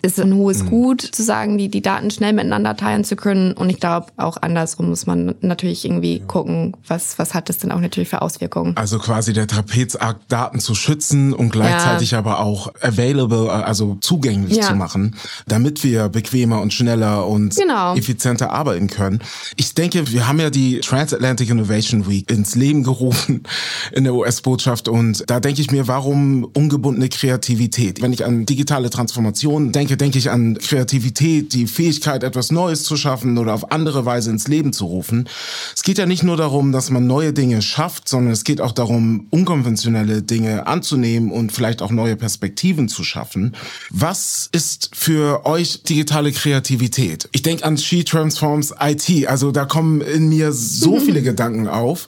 ist 0.04 0.20
ein 0.20 0.36
hohes 0.36 0.64
mhm. 0.64 0.70
Gut, 0.70 1.02
zu 1.02 1.24
sagen, 1.24 1.58
die, 1.58 1.70
die 1.70 1.82
Daten 1.82 2.12
schnell 2.12 2.34
miteinander 2.34 2.76
teilen 2.76 3.06
zu 3.06 3.16
können. 3.16 3.54
Und 3.54 3.70
ich 3.70 3.80
glaube, 3.80 4.08
auch 4.18 4.36
andersrum 4.42 4.90
muss 4.90 5.06
man 5.06 5.34
natürlich 5.40 5.86
irgendwie 5.86 6.18
ja. 6.18 6.26
gucken, 6.26 6.76
was, 6.86 7.18
was 7.18 7.34
hat 7.34 7.48
das 7.48 7.58
denn 7.60 7.72
auch 7.72 7.80
natürlich 7.80 8.10
für 8.10 8.22
Auswirkungen. 8.22 8.76
Also 8.76 9.00
quasi 9.00 9.32
der 9.32 9.48
Trapezakt, 9.48 10.30
Daten 10.30 10.60
zu 10.60 10.76
schützen 10.76 11.32
und 11.32 11.52
gleichzeitig 11.52 12.12
ja. 12.12 12.18
aber 12.18 12.42
auch 12.42 12.74
available, 12.82 13.50
also 13.50 13.98
zugänglich 14.02 14.58
ja. 14.58 14.64
zu 14.64 14.76
machen, 14.76 15.16
damit 15.48 15.86
wir 15.86 16.10
bequemer 16.10 16.60
und 16.60 16.74
schneller 16.74 17.26
und 17.26 17.56
genau. 17.56 17.96
effizienter 17.96 18.52
arbeiten 18.52 18.88
können. 18.88 19.22
Ich 19.56 19.74
denke, 19.74 20.12
wir 20.12 20.28
haben 20.28 20.40
ja 20.42 20.50
die 20.50 20.82
Transatlantic 20.82 21.50
Innovation 21.50 22.10
Week 22.10 22.30
ins 22.30 22.56
Leben 22.56 22.84
gerufen 22.84 23.44
in 23.94 24.04
der 24.04 24.14
US-Botschaft 24.14 24.90
und 24.90 25.24
da 25.28 25.40
denke 25.40 25.62
ich 25.62 25.72
mir, 25.72 25.88
warum 25.88 26.44
ungebundene 26.44 27.08
Kreativität? 27.08 28.02
Wenn 28.02 28.12
ich 28.12 28.26
an 28.26 28.46
digitale 28.46 28.90
Transformation 28.90 29.72
denke, 29.72 29.93
denke, 29.98 30.14
denke 30.14 30.20
ich 30.20 30.30
an 30.30 30.58
Kreativität, 30.60 31.54
die 31.54 31.66
Fähigkeit, 31.66 32.24
etwas 32.24 32.52
Neues 32.52 32.84
zu 32.84 32.98
schaffen 32.98 33.40
oder 33.40 33.54
auf 33.56 33.72
andere 33.72 34.06
Weise 34.06 34.30
ins 34.30 34.48
Leben 34.48 34.72
zu 34.72 34.86
rufen. 34.86 35.28
Es 35.74 35.82
geht 35.82 35.98
ja 35.98 36.06
nicht 36.06 36.22
nur 36.22 36.38
darum, 36.38 36.72
dass 36.72 36.92
man 36.92 37.08
neue 37.08 37.34
Dinge 37.34 37.64
schafft, 37.64 38.08
sondern 38.08 38.32
es 38.32 38.44
geht 38.44 38.62
auch 38.62 38.74
darum, 38.74 39.26
unkonventionelle 39.32 40.22
Dinge 40.22 40.68
anzunehmen 40.68 41.32
und 41.32 41.52
vielleicht 41.52 41.82
auch 41.82 41.90
neue 41.90 42.16
Perspektiven 42.16 42.90
zu 42.90 43.04
schaffen. 43.04 43.56
Was 43.90 44.50
ist 44.52 44.92
für 44.94 45.48
euch 45.48 45.82
digitale 45.82 46.32
Kreativität? 46.32 47.28
Ich 47.32 47.42
denke 47.42 47.66
an 47.66 47.78
She 47.78 48.04
Transforms 48.04 48.74
IT. 48.80 49.28
Also 49.28 49.52
da 49.52 49.66
kommen 49.66 50.02
in 50.02 50.30
mir 50.30 50.52
so 50.52 51.00
viele 51.04 51.24
Gedanken 51.24 51.68
auf. 51.68 52.06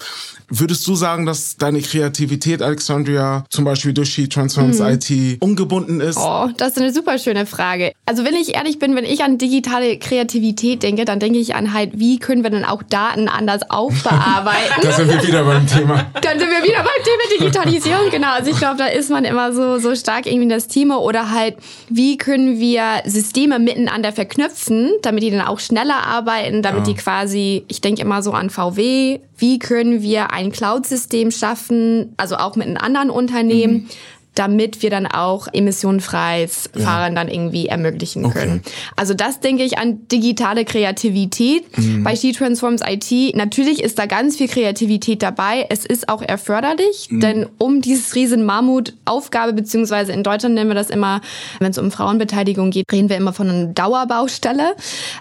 Würdest 0.49 0.87
du 0.87 0.95
sagen, 0.95 1.25
dass 1.25 1.57
deine 1.57 1.81
Kreativität, 1.81 2.61
Alexandria, 2.61 3.45
zum 3.49 3.65
Beispiel 3.65 3.93
durch 3.93 4.09
She 4.09 4.27
Transforms 4.27 4.79
mhm. 4.79 4.85
IT 4.85 5.41
ungebunden 5.41 6.01
ist? 6.01 6.17
Oh, 6.17 6.49
das 6.57 6.69
ist 6.69 6.77
eine 6.77 6.93
super 6.93 7.17
schöne 7.17 7.45
Frage. 7.45 7.91
Also 8.05 8.23
wenn 8.23 8.35
ich 8.35 8.55
ehrlich 8.55 8.79
bin, 8.79 8.95
wenn 8.95 9.05
ich 9.05 9.23
an 9.23 9.37
digitale 9.37 9.97
Kreativität 9.97 10.83
denke, 10.83 11.05
dann 11.05 11.19
denke 11.19 11.39
ich 11.39 11.55
an 11.55 11.73
halt, 11.73 11.99
wie 11.99 12.19
können 12.19 12.43
wir 12.43 12.49
denn 12.49 12.65
auch 12.65 12.83
Daten 12.83 13.27
anders 13.27 13.61
aufbearbeiten? 13.69 14.81
da 14.81 14.91
sind 14.91 15.09
wir 15.09 15.21
wieder 15.23 15.43
beim 15.43 15.65
Thema. 15.65 16.05
Dann 16.21 16.39
sind 16.39 16.49
wir 16.49 16.63
wieder 16.63 16.83
beim 16.83 17.03
Thema 17.03 17.39
Digitalisierung, 17.39 18.09
genau. 18.11 18.33
Also 18.33 18.51
ich 18.51 18.57
glaube, 18.57 18.77
da 18.77 18.87
ist 18.87 19.09
man 19.09 19.25
immer 19.25 19.53
so, 19.53 19.79
so 19.79 19.95
stark 19.95 20.25
irgendwie 20.25 20.47
das 20.47 20.67
Thema 20.67 21.01
oder 21.01 21.31
halt, 21.31 21.55
wie 21.89 22.17
können 22.17 22.59
wir 22.59 23.01
Systeme 23.05 23.59
miteinander 23.59 24.11
verknüpfen, 24.11 24.91
damit 25.01 25.23
die 25.23 25.31
dann 25.31 25.41
auch 25.41 25.59
schneller 25.59 26.05
arbeiten, 26.05 26.61
damit 26.61 26.87
ja. 26.87 26.93
die 26.93 26.99
quasi, 26.99 27.63
ich 27.67 27.81
denke 27.81 28.01
immer 28.01 28.21
so 28.21 28.31
an 28.31 28.49
VW, 28.49 29.19
wie 29.37 29.59
können 29.59 30.01
wir 30.01 30.31
ein 30.31 30.51
Cloud-System 30.51 31.31
schaffen, 31.31 32.13
also 32.17 32.37
auch 32.37 32.55
mit 32.55 32.67
einem 32.67 32.77
anderen 32.77 33.09
Unternehmen, 33.09 33.73
mhm 33.73 33.89
damit 34.35 34.81
wir 34.83 34.89
dann 34.89 35.07
auch 35.07 35.47
emissionsfreies 35.51 36.69
ja. 36.75 36.81
Fahren 36.81 37.15
dann 37.15 37.29
irgendwie 37.29 37.67
ermöglichen 37.67 38.29
können. 38.29 38.61
Okay. 38.63 38.75
Also 38.95 39.13
das 39.13 39.39
denke 39.39 39.63
ich 39.63 39.77
an 39.77 40.07
digitale 40.09 40.65
Kreativität. 40.65 41.65
Mhm. 41.77 42.03
Bei 42.03 42.15
She 42.15 42.33
Transforms 42.33 42.81
IT, 42.85 43.35
natürlich 43.35 43.81
ist 43.81 43.97
da 43.97 44.05
ganz 44.05 44.35
viel 44.35 44.47
Kreativität 44.47 45.23
dabei. 45.23 45.65
Es 45.69 45.85
ist 45.85 46.09
auch 46.09 46.21
erforderlich, 46.21 47.07
mhm. 47.09 47.19
denn 47.21 47.47
um 47.57 47.81
dieses 47.81 48.15
riesen 48.15 48.45
Mammut-Aufgabe, 48.45 49.53
beziehungsweise 49.53 50.11
in 50.11 50.23
Deutschland 50.23 50.55
nennen 50.55 50.69
wir 50.69 50.75
das 50.75 50.89
immer, 50.89 51.21
wenn 51.59 51.71
es 51.71 51.77
um 51.77 51.89
Frauenbeteiligung 51.89 52.71
geht, 52.71 52.91
reden 52.91 53.09
wir 53.09 53.17
immer 53.17 53.33
von 53.33 53.49
einer 53.49 53.67
Dauerbaustelle. 53.67 54.75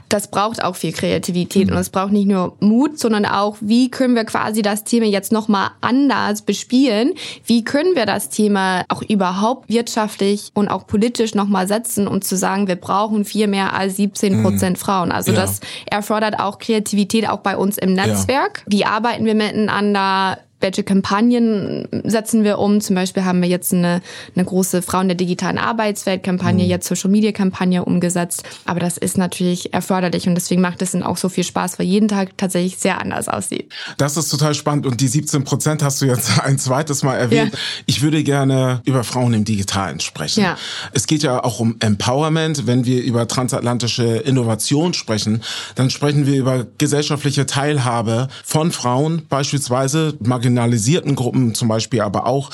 Das 0.08 0.28
braucht 0.28 0.62
auch 0.62 0.74
viel 0.74 0.92
Kreativität 0.92 1.68
mhm. 1.68 1.74
und 1.74 1.78
es 1.78 1.90
braucht 1.90 2.12
nicht 2.12 2.26
nur 2.26 2.56
Mut, 2.60 2.98
sondern 2.98 3.26
auch, 3.26 3.56
wie 3.60 3.90
können 3.90 4.16
wir 4.16 4.24
quasi 4.24 4.62
das 4.62 4.82
Thema 4.82 5.06
jetzt 5.06 5.30
nochmal 5.30 5.70
anders 5.80 6.42
bespielen? 6.42 7.12
Wie 7.46 7.62
können 7.62 7.94
wir 7.94 8.06
das 8.06 8.28
Thema 8.28 8.84
auch 8.88 9.03
überhaupt 9.08 9.68
wirtschaftlich 9.68 10.50
und 10.54 10.68
auch 10.68 10.86
politisch 10.86 11.34
nochmal 11.34 11.66
setzen, 11.68 12.06
um 12.08 12.22
zu 12.22 12.36
sagen, 12.36 12.68
wir 12.68 12.76
brauchen 12.76 13.24
viel 13.24 13.46
mehr 13.46 13.74
als 13.74 13.96
17 13.96 14.42
Prozent 14.42 14.76
mhm. 14.76 14.80
Frauen. 14.80 15.12
Also 15.12 15.32
ja. 15.32 15.40
das 15.40 15.60
erfordert 15.86 16.38
auch 16.38 16.58
Kreativität 16.58 17.28
auch 17.28 17.40
bei 17.40 17.56
uns 17.56 17.78
im 17.78 17.94
Netzwerk. 17.94 18.64
Ja. 18.66 18.72
Wie 18.72 18.84
arbeiten 18.84 19.24
wir 19.24 19.34
miteinander? 19.34 20.38
Welche 20.64 20.82
Kampagnen 20.82 21.86
setzen 22.04 22.42
wir 22.42 22.58
um. 22.58 22.80
Zum 22.80 22.96
Beispiel 22.96 23.24
haben 23.24 23.42
wir 23.42 23.48
jetzt 23.48 23.72
eine, 23.72 24.00
eine 24.34 24.44
große 24.44 24.80
Frauen 24.80 25.08
der 25.08 25.14
digitalen 25.14 25.58
Arbeitswelt-Kampagne, 25.58 26.64
mhm. 26.64 26.70
jetzt 26.70 26.88
Social-Media-Kampagne 26.88 27.84
umgesetzt. 27.84 28.44
Aber 28.64 28.80
das 28.80 28.96
ist 28.96 29.18
natürlich 29.18 29.74
erforderlich 29.74 30.26
und 30.26 30.34
deswegen 30.34 30.62
macht 30.62 30.80
es 30.80 30.92
dann 30.92 31.02
auch 31.02 31.18
so 31.18 31.28
viel 31.28 31.44
Spaß, 31.44 31.78
weil 31.78 31.86
jeden 31.86 32.08
Tag 32.08 32.38
tatsächlich 32.38 32.78
sehr 32.78 32.98
anders 33.00 33.28
aussieht. 33.28 33.70
Das 33.98 34.16
ist 34.16 34.30
total 34.30 34.54
spannend 34.54 34.86
und 34.86 35.00
die 35.02 35.06
17 35.06 35.44
Prozent 35.44 35.82
hast 35.82 36.00
du 36.00 36.06
jetzt 36.06 36.40
ein 36.44 36.58
zweites 36.58 37.02
Mal 37.02 37.16
erwähnt. 37.16 37.52
Ja. 37.52 37.58
Ich 37.84 38.00
würde 38.00 38.24
gerne 38.24 38.80
über 38.86 39.04
Frauen 39.04 39.34
im 39.34 39.44
Digitalen 39.44 40.00
sprechen. 40.00 40.42
Ja. 40.42 40.56
Es 40.92 41.06
geht 41.06 41.22
ja 41.22 41.44
auch 41.44 41.60
um 41.60 41.76
Empowerment. 41.80 42.66
Wenn 42.66 42.86
wir 42.86 43.02
über 43.02 43.28
transatlantische 43.28 44.04
Innovation 44.04 44.94
sprechen, 44.94 45.42
dann 45.74 45.90
sprechen 45.90 46.24
wir 46.24 46.36
über 46.36 46.66
gesellschaftliche 46.78 47.44
Teilhabe 47.44 48.28
von 48.42 48.72
Frauen, 48.72 49.26
beispielsweise 49.28 50.14
marginalisierte 50.20 50.53
marginalisierten 50.54 51.14
Gruppen 51.14 51.54
zum 51.54 51.68
Beispiel, 51.68 52.00
aber 52.00 52.26
auch. 52.26 52.50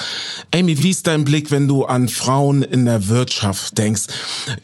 Amy, 0.54 0.83
wie 0.83 0.90
ist 0.90 1.07
dein 1.07 1.25
Blick, 1.25 1.50
wenn 1.50 1.69
du 1.69 1.85
an 1.85 2.09
Frauen 2.09 2.62
in 2.62 2.87
der 2.87 3.09
Wirtschaft 3.09 3.76
denkst? 3.78 4.04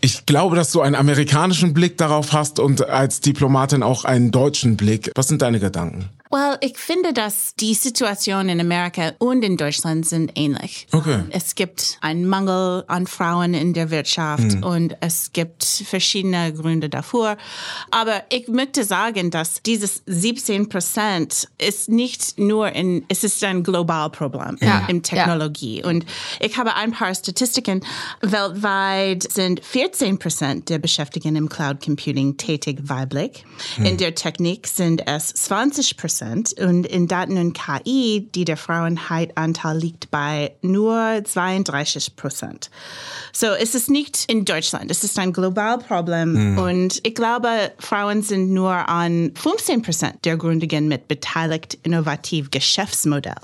Ich 0.01 0.27
glaube, 0.27 0.57
dass 0.57 0.73
du 0.73 0.81
einen 0.81 0.95
amerikanischen 0.95 1.75
Blick 1.75 1.99
darauf 1.99 2.33
hast 2.33 2.59
und 2.59 2.89
als 2.89 3.21
Diplomatin 3.21 3.83
auch 3.83 4.05
einen 4.05 4.31
deutschen 4.31 4.77
Blick. 4.77 5.13
Was 5.15 5.29
sind 5.29 5.43
deine 5.43 5.61
Gedanken? 5.61 6.09
Well, 6.31 6.59
ich 6.61 6.77
finde, 6.77 7.13
dass 7.13 7.55
die 7.55 7.75
Situation 7.75 8.49
in 8.49 8.61
Amerika 8.61 9.13
und 9.19 9.45
in 9.45 9.57
Deutschland 9.57 10.07
sind 10.07 10.33
ähnlich. 10.35 10.89
Okay. 10.91 11.21
Es 11.31 11.55
gibt 11.55 11.99
einen 12.01 12.27
Mangel 12.27 12.85
an 12.89 13.07
Frauen 13.07 13.55
in 13.55 13.75
der 13.75 13.91
Wirtschaft 13.91 14.55
hm. 14.55 14.65
und 14.65 14.97
es 15.01 15.33
gibt 15.33 15.65
verschiedene 15.65 16.53
Gründe 16.53 16.89
dafür. 16.89 17.37
Aber 17.93 18.25
ich 18.31 18.49
möchte 18.49 18.83
sagen, 18.83 19.31
dass 19.31 19.63
dieses 19.63 20.03
17 20.07 20.69
Prozent 20.69 21.49
ist 21.59 21.89
nicht 21.89 22.39
nur 22.39 22.73
in, 22.73 23.05
es 23.09 23.23
ist 23.23 23.43
ein 23.45 23.63
Globalproblem 23.63 24.59
ja. 24.61 24.85
in 24.89 25.05
Technologie. 25.05 25.81
Ja. 25.81 25.87
Und 25.87 26.07
ich 26.41 26.57
habe 26.59 26.75
ein 26.75 26.91
paar 26.91 27.15
Statistiken. 27.15 27.85
Weltweit 28.21 29.31
sind 29.31 29.65
14 29.65 30.19
Prozent 30.19 30.69
der 30.71 30.79
Beschäftigten 30.79 31.37
im 31.37 31.49
Cloud 31.49 31.85
Computing 31.85 32.37
tätig 32.37 32.81
weiblich. 32.83 33.45
Hm. 33.77 33.85
In 33.85 33.97
der 33.97 34.15
Technik 34.17 34.67
sind 34.67 35.07
es 35.07 35.33
20 35.33 35.97
Prozent 35.97 36.16
Prozent 36.17 36.55
und 36.59 36.87
in 36.87 37.09
Daten 37.09 37.37
und 37.37 37.53
KI, 37.53 38.29
die 38.35 38.45
der 38.47 38.57
Frauenheitanteil 38.57 39.77
liegt 39.77 40.11
bei 40.11 40.53
nur 40.63 41.21
32 41.23 42.17
Prozent. 42.17 42.71
So, 43.33 43.49
es 43.49 43.75
ist 43.75 43.91
nicht 43.91 44.25
in 44.27 44.47
Deutschland, 44.47 44.91
es 44.91 45.05
ist 45.05 45.19
ein 45.19 45.35
Globalproblem 45.35 46.53
mhm. 46.53 46.59
und 46.59 47.01
ich 47.07 47.15
glaube, 47.15 47.49
Frauen 47.79 48.23
sind 48.23 48.51
nur 48.51 48.73
an 48.89 49.33
15 49.35 49.83
Prozent 49.83 50.25
der 50.25 50.39
Gründungen 50.39 50.89
mit 50.89 51.07
beteiligt 51.07 51.79
innovativ 51.83 52.51
Geschäftsmodell. 52.51 53.35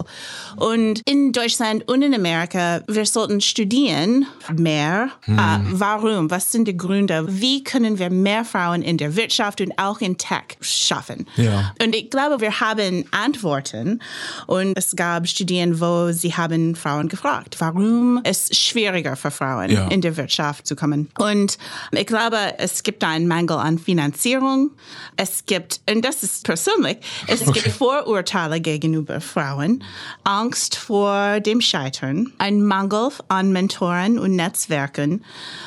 Und 0.56 1.02
in 1.04 1.32
Deutschland 1.32 1.86
und 1.88 2.00
in 2.00 2.14
Amerika, 2.14 2.80
wir 2.88 3.04
sollten 3.04 3.42
studieren 3.42 4.26
mehr. 4.56 5.10
Mhm. 5.26 5.38
Uh, 5.38 5.58
warum? 5.72 6.30
Was 6.30 6.52
sind 6.52 6.68
die 6.68 6.76
Gründe? 6.76 7.26
Wie 7.28 7.62
können 7.62 7.98
wir 7.98 8.08
mehr 8.08 8.44
Frauen 8.44 8.80
in 8.80 8.96
der 8.96 9.14
Wirtschaft 9.16 9.60
und 9.60 9.78
auch 9.78 10.00
in 10.00 10.16
Tech 10.16 10.56
schaffen? 10.60 11.26
Ja. 11.36 11.74
Und 11.82 11.94
ich 11.94 12.08
glaube, 12.08 12.40
wir 12.40 12.61
haben 12.62 13.04
Antworten 13.10 14.00
und 14.46 14.76
es 14.78 14.94
gab 14.94 15.26
Studien, 15.26 15.80
wo 15.80 16.12
sie 16.12 16.34
haben 16.34 16.76
Frauen 16.76 17.08
gefragt, 17.08 17.56
warum 17.58 18.20
es 18.24 18.56
schwieriger 18.56 19.16
für 19.16 19.30
Frauen 19.32 19.70
Ja. 19.70 19.88
in 19.88 20.00
der 20.00 20.16
Wirtschaft 20.16 20.66
zu 20.66 20.76
kommen. 20.76 21.08
Und 21.18 21.58
ich 21.90 22.06
glaube, 22.06 22.36
es 22.58 22.82
gibt 22.84 23.02
einen 23.04 23.26
Mangel 23.26 23.56
an 23.56 23.78
Finanzierung. 23.78 24.70
Es 25.16 25.44
gibt, 25.46 25.80
und 25.90 26.04
das 26.04 26.22
ist 26.22 26.44
persönlich, 26.44 26.98
es 27.26 27.40
gibt 27.52 27.68
Vorurteile 27.68 28.60
gegenüber 28.60 29.20
Frauen, 29.20 29.82
Angst 30.24 30.76
vor 30.76 31.40
dem 31.40 31.60
Scheitern, 31.60 32.32
ein 32.38 32.62
Mangel 32.64 33.08
an 33.28 33.50
Mentoren 33.52 34.18
und 34.18 34.36
Netzwerken 34.36 35.24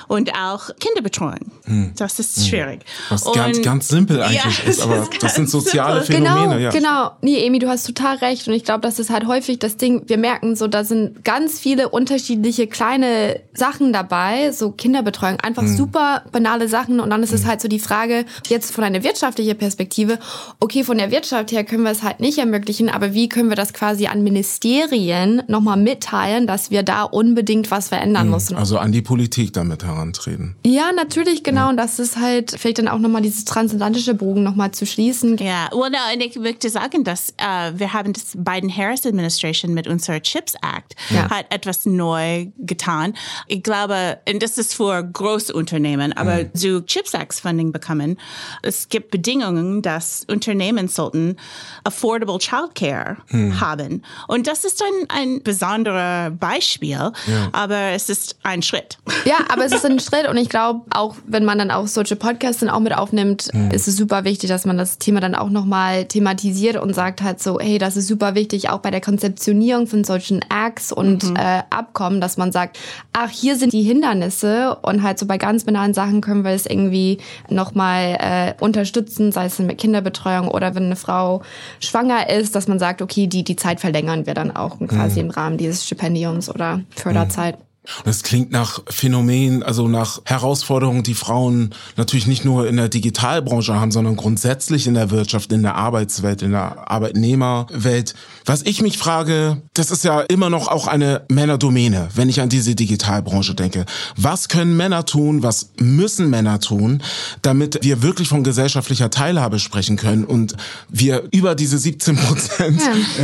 und 0.07 0.31
auch 0.35 0.69
Kinderbetreuung. 0.79 1.51
Das 1.97 2.19
ist 2.19 2.47
schwierig. 2.47 2.85
Was 3.09 3.25
ganz, 3.33 3.57
Und- 3.57 3.63
ganz 3.65 3.87
simpel 3.89 4.21
eigentlich 4.21 4.41
Ja, 4.63 4.69
ist, 4.69 4.81
aber 4.83 5.01
ist 5.03 5.21
das 5.23 5.35
sind 5.35 5.43
ganz 5.45 5.51
soziale 5.51 6.03
simpel. 6.03 6.23
Phänomene, 6.25 6.45
Genau, 6.45 6.57
ja. 6.57 6.69
genau. 6.69 6.84
Nee, 7.21 7.45
Emi, 7.45 7.59
du 7.59 7.67
hast 7.67 7.85
total 7.85 8.17
recht. 8.17 8.47
Und 8.47 8.53
ich 8.53 8.63
glaube, 8.63 8.81
das 8.81 8.99
ist 8.99 9.09
halt 9.09 9.25
häufig 9.27 9.59
das 9.59 9.77
Ding, 9.77 10.03
wir 10.07 10.17
merken 10.17 10.55
so, 10.55 10.67
da 10.67 10.83
sind 10.83 11.23
ganz 11.23 11.59
viele 11.59 11.89
unterschiedliche 11.89 12.67
kleine 12.67 13.39
Sachen 13.53 13.93
dabei, 13.93 14.51
so 14.51 14.71
Kinderbetreuung, 14.71 15.39
einfach 15.39 15.63
Mhm. 15.63 15.77
super 15.77 16.23
banale 16.31 16.67
Sachen. 16.67 16.99
Und 16.99 17.09
dann 17.09 17.23
ist 17.23 17.33
es 17.33 17.45
halt 17.45 17.61
so 17.61 17.67
die 17.67 17.79
Frage, 17.79 18.25
jetzt 18.47 18.71
von 18.71 18.83
einer 18.83 19.03
wirtschaftlichen 19.03 19.57
Perspektive, 19.57 20.19
okay, 20.59 20.83
von 20.83 20.97
der 20.97 21.11
Wirtschaft 21.11 21.51
her 21.51 21.63
können 21.63 21.83
wir 21.83 21.91
es 21.91 22.03
halt 22.03 22.19
nicht 22.19 22.37
ermöglichen, 22.37 22.89
aber 22.89 23.13
wie 23.13 23.29
können 23.29 23.49
wir 23.49 23.55
das 23.55 23.73
quasi 23.73 24.07
an 24.07 24.23
Ministerien 24.23 25.43
nochmal 25.47 25.77
mitteilen, 25.77 26.47
dass 26.47 26.71
wir 26.71 26.83
da 26.83 27.03
unbedingt 27.03 27.71
was 27.71 27.89
verändern 27.89 28.29
müssen? 28.29 28.55
Also 28.57 28.77
an 28.77 28.91
die 28.91 29.01
Politik 29.01 29.53
damit 29.53 29.83
herantreten. 29.83 30.55
Ja, 30.65 30.91
natürlich, 30.95 31.43
genau. 31.43 31.69
Und 31.69 31.77
das 31.77 31.99
ist 31.99 32.17
halt 32.17 32.51
vielleicht 32.57 32.79
dann 32.79 32.87
auch 32.87 32.99
nochmal 32.99 33.21
dieses 33.21 33.45
transatlantische 33.45 34.13
Bogen 34.13 34.43
nochmal 34.43 34.71
zu 34.71 34.85
schließen. 34.85 35.37
Ja, 35.37 35.69
und 35.71 35.95
ich 36.21 36.35
möchte 36.37 36.69
sagen, 36.75 37.03
dass 37.03 37.29
äh, 37.38 37.72
wir 37.75 37.94
haben 37.94 38.13
das 38.13 38.34
Biden-Harris 38.36 39.05
Administration 39.05 39.74
mit 39.74 39.88
unserer 39.88 40.22
Chips 40.22 40.55
Act 40.55 40.96
Ja. 41.10 41.29
hat 41.29 41.46
etwas 41.50 41.86
neu 41.86 42.48
getan. 42.60 43.13
Ich 43.48 43.63
glaube, 43.63 44.20
und 44.29 44.44
das 44.44 44.58
ist 44.58 44.75
für 44.75 45.01
Großunternehmen, 45.03 46.13
aber 46.13 46.53
zu 46.53 46.86
Chips 46.86 47.13
Act 47.13 47.34
Funding 47.36 47.72
bekommen, 47.72 48.17
es 48.62 48.89
gibt 48.89 49.10
Bedingungen, 49.12 49.82
dass 49.82 50.25
Unternehmen 50.29 50.88
sollten 50.88 51.38
affordable 51.84 52.38
childcare 52.39 53.17
haben. 53.60 54.03
Und 54.27 54.48
das 54.48 54.65
ist 54.65 54.84
ein, 54.84 55.05
ein 55.10 55.44
besonderer 55.44 56.29
Beispiel, 56.32 57.12
aber 57.53 57.79
es 57.94 58.10
ist 58.10 58.38
ein 58.44 58.62
Schritt. 58.62 58.98
Ja, 59.25 59.38
aber 59.51 59.65
es 59.65 59.72
ist 59.72 59.86
ein 59.86 60.00
Schritt 60.00 60.27
und 60.27 60.38
ich 60.38 60.50
glaube, 60.50 60.82
auch 60.91 61.15
wenn 61.25 61.46
man 61.46 61.58
dann 61.58 61.72
auch 61.72 61.88
solche 61.88 62.15
Podcasts 62.15 62.60
dann 62.60 62.70
auch 62.70 62.79
mit 62.79 62.96
aufnimmt, 62.96 63.50
ist 63.72 63.88
es 63.88 63.96
super 63.98 64.24
wichtig, 64.24 64.50
dass 64.50 64.65
man 64.65 64.77
das 64.77 65.00
Thema 65.00 65.20
dann 65.20 65.34
auch 65.34 65.50
nochmal 65.50 66.05
thematisiert 66.05 66.64
und 66.74 66.93
sagt 66.93 67.22
halt 67.22 67.41
so, 67.41 67.60
hey, 67.60 67.77
das 67.77 67.98
ist 67.98 68.07
super 68.07 68.36
wichtig, 68.36 68.69
auch 68.69 68.79
bei 68.79 68.91
der 68.91 69.01
Konzeptionierung 69.01 69.88
von 69.88 70.03
solchen 70.03 70.43
Acts 70.50 70.91
und 70.91 71.24
äh, 71.38 71.62
Abkommen, 71.69 72.22
dass 72.22 72.38
man 72.38 72.51
sagt, 72.51 72.79
ach, 73.13 73.29
hier 73.29 73.55
sind 73.55 73.74
die 73.74 73.84
Hindernisse 73.84 74.77
und 74.81 75.03
halt 75.03 75.19
so 75.19 75.25
bei 75.25 75.38
ganz 75.38 75.63
banalen 75.63 75.93
Sachen 75.93 76.22
können 76.22 76.43
wir 76.43 76.51
es 76.51 76.65
irgendwie 76.65 77.19
nochmal 77.50 78.17
äh, 78.19 78.63
unterstützen, 78.63 79.31
sei 79.31 79.45
es 79.45 79.60
mit 79.60 79.77
Kinderbetreuung 79.77 80.48
oder 80.48 80.75
wenn 80.75 80.86
eine 80.86 80.95
Frau 80.95 81.41
schwanger 81.79 82.29
ist, 82.29 82.55
dass 82.55 82.67
man 82.67 82.79
sagt, 82.79 83.01
okay, 83.01 83.27
die, 83.27 83.43
die 83.43 83.55
Zeit 83.55 83.79
verlängern 83.79 84.25
wir 84.25 84.34
dann 84.34 84.55
auch 84.55 84.79
quasi 84.79 85.19
im 85.19 85.29
Rahmen 85.29 85.57
dieses 85.57 85.86
Stipendiums 85.86 86.50
oder 86.50 86.81
Förderzeit. 86.95 87.57
Das 88.03 88.23
klingt 88.23 88.51
nach 88.51 88.81
Phänomen, 88.87 89.63
also 89.63 89.87
nach 89.87 90.21
Herausforderungen, 90.25 91.03
die 91.03 91.13
Frauen 91.13 91.73
natürlich 91.97 92.27
nicht 92.27 92.45
nur 92.45 92.67
in 92.67 92.77
der 92.77 92.89
Digitalbranche 92.89 93.79
haben, 93.79 93.91
sondern 93.91 94.15
grundsätzlich 94.15 94.87
in 94.87 94.93
der 94.93 95.11
Wirtschaft, 95.11 95.51
in 95.51 95.63
der 95.63 95.75
Arbeitswelt, 95.75 96.41
in 96.41 96.51
der 96.51 96.89
Arbeitnehmerwelt. 96.89 98.15
Was 98.45 98.61
ich 98.63 98.81
mich 98.81 98.97
frage, 98.97 99.61
das 99.73 99.91
ist 99.91 100.03
ja 100.03 100.21
immer 100.21 100.49
noch 100.49 100.67
auch 100.67 100.87
eine 100.87 101.25
Männerdomäne, 101.29 102.09
wenn 102.15 102.29
ich 102.29 102.41
an 102.41 102.49
diese 102.49 102.75
Digitalbranche 102.75 103.55
denke. 103.55 103.85
Was 104.15 104.49
können 104.49 104.77
Männer 104.77 105.05
tun, 105.05 105.43
was 105.43 105.71
müssen 105.79 106.29
Männer 106.29 106.59
tun, 106.59 107.01
damit 107.41 107.79
wir 107.81 108.01
wirklich 108.01 108.29
von 108.29 108.43
gesellschaftlicher 108.43 109.09
Teilhabe 109.09 109.59
sprechen 109.59 109.97
können 109.97 110.25
und 110.25 110.55
wir 110.89 111.23
über 111.31 111.55
diese 111.55 111.77
17 111.77 112.15
Prozent 112.17 112.81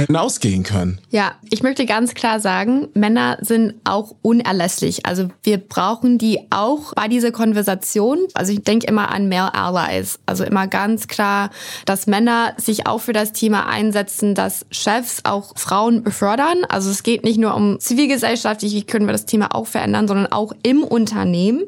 hinausgehen 0.07 0.63
können? 0.63 0.99
Ja, 1.09 1.33
ich 1.49 1.63
möchte 1.63 1.85
ganz 1.85 2.13
klar 2.13 2.39
sagen, 2.39 2.87
Männer 2.93 3.37
sind 3.41 3.75
auch 3.83 4.15
unerlässlich. 4.51 5.05
Also 5.05 5.29
wir 5.43 5.58
brauchen 5.58 6.17
die 6.17 6.39
auch 6.50 6.93
bei 6.93 7.08
dieser 7.08 7.31
Konversation. 7.31 8.20
Also 8.34 8.51
ich 8.51 8.63
denke 8.63 8.88
immer 8.88 9.10
an 9.10 9.29
Male 9.29 9.53
Allies. 9.53 10.20
Also 10.25 10.43
immer 10.43 10.67
ganz 10.67 11.08
klar, 11.08 11.50
dass 11.86 12.08
Männer 12.08 12.53
sich 12.58 12.88
auch 12.88 13.00
für 13.00 13.13
das 13.13 13.31
Thema 13.31 13.67
einsetzen, 13.67 14.36
dass 14.36 14.65
Chefs 14.70 15.22
auch 15.24 15.58
Frauen 15.58 16.03
befördern. 16.03 16.65
Also 16.67 16.89
es 16.89 17.03
geht 17.03 17.24
nicht 17.24 17.39
nur 17.39 17.55
um 17.55 17.79
zivilgesellschaftlich, 17.79 18.74
wie 18.74 18.84
können 18.84 19.05
wir 19.05 19.13
das 19.13 19.25
Thema 19.25 19.55
auch 19.55 19.67
verändern, 19.67 20.08
sondern 20.08 20.31
auch 20.31 20.53
im 20.63 20.84
Unternehmen. 20.84 21.63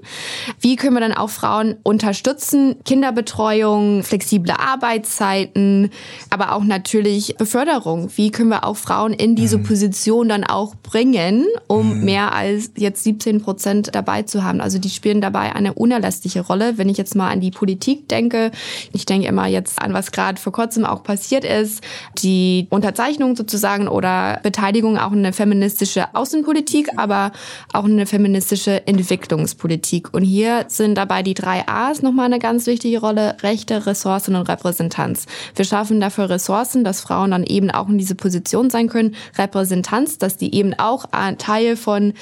Wie 0.59 0.75
können 0.75 0.95
wir 0.95 1.01
dann 1.01 1.13
auch 1.13 1.29
Frauen 1.29 1.75
unterstützen? 1.83 2.75
Kinderbetreuung, 2.83 4.03
flexible 4.03 4.51
Arbeitszeiten, 4.51 5.89
aber 6.29 6.53
auch 6.53 6.63
natürlich 6.63 7.35
Beförderung. 7.37 8.09
Wie 8.15 8.31
können 8.31 8.49
wir 8.49 8.65
auch 8.65 8.77
Frauen 8.77 9.13
in 9.13 9.35
diese 9.35 9.59
Position 9.59 10.29
dann 10.29 10.43
auch 10.43 10.75
bringen, 10.75 11.45
um 11.67 12.01
mehr 12.01 12.33
als 12.33 12.72
jetzt 12.75 13.03
17 13.03 13.41
Prozent 13.41 13.93
dabei 13.93 14.23
zu 14.23 14.43
haben? 14.43 14.61
Also 14.61 14.79
die 14.79 14.89
spielen 14.89 15.21
dabei 15.21 15.55
eine 15.55 15.73
unerlässliche 15.73 16.41
Rolle. 16.41 16.77
Wenn 16.77 16.89
ich 16.89 16.97
jetzt 16.97 17.15
mal 17.15 17.29
an 17.29 17.41
die 17.41 17.51
Politik 17.51 18.09
denke, 18.09 18.51
ich 18.91 19.05
denke 19.05 19.27
immer 19.27 19.47
jetzt 19.47 19.81
an, 19.81 19.93
was 19.93 20.11
gerade 20.11 20.39
vor 20.39 20.53
kurzem 20.53 20.85
auch 20.85 21.03
passiert 21.03 21.45
ist, 21.45 21.83
die 22.19 22.67
Unterzeichnung 22.69 23.35
sozusagen 23.35 23.87
oder 23.87 24.39
Beteiligung 24.43 24.97
auch 24.97 25.11
in 25.11 25.19
eine 25.19 25.33
feministische 25.33 26.13
Außenpolitik, 26.15 26.89
aber 26.97 27.31
auch 27.73 27.85
in 27.85 27.93
eine 27.93 28.05
feministische 28.05 28.87
Entwicklungspolitik. 28.87 30.13
Und 30.13 30.23
hier 30.23 30.65
sind 30.67 30.95
dabei 30.95 31.23
die 31.23 31.33
drei 31.33 31.67
A's 31.67 32.01
nochmal 32.01 32.25
eine 32.25 32.39
ganz 32.39 32.67
wichtige 32.67 32.99
Rolle, 32.99 33.37
Rechte, 33.41 33.85
Ressourcen 33.85 34.35
und 34.35 34.49
Repräsentanz. 34.49 35.25
Wir 35.55 35.65
schaffen 35.65 35.99
dafür 35.99 36.29
Ressourcen, 36.29 36.83
dass 36.83 37.01
Frauen 37.01 37.31
dann 37.31 37.43
eben 37.43 37.71
auch 37.71 37.89
in 37.89 37.97
diese 37.97 38.15
Position 38.15 38.69
sein 38.69 38.89
können, 38.89 39.15
Repräsentanz, 39.37 40.17
dass 40.17 40.37
die 40.37 40.55
eben 40.55 40.73
auch 40.73 41.05
Teil 41.37 41.75
von 41.75 42.13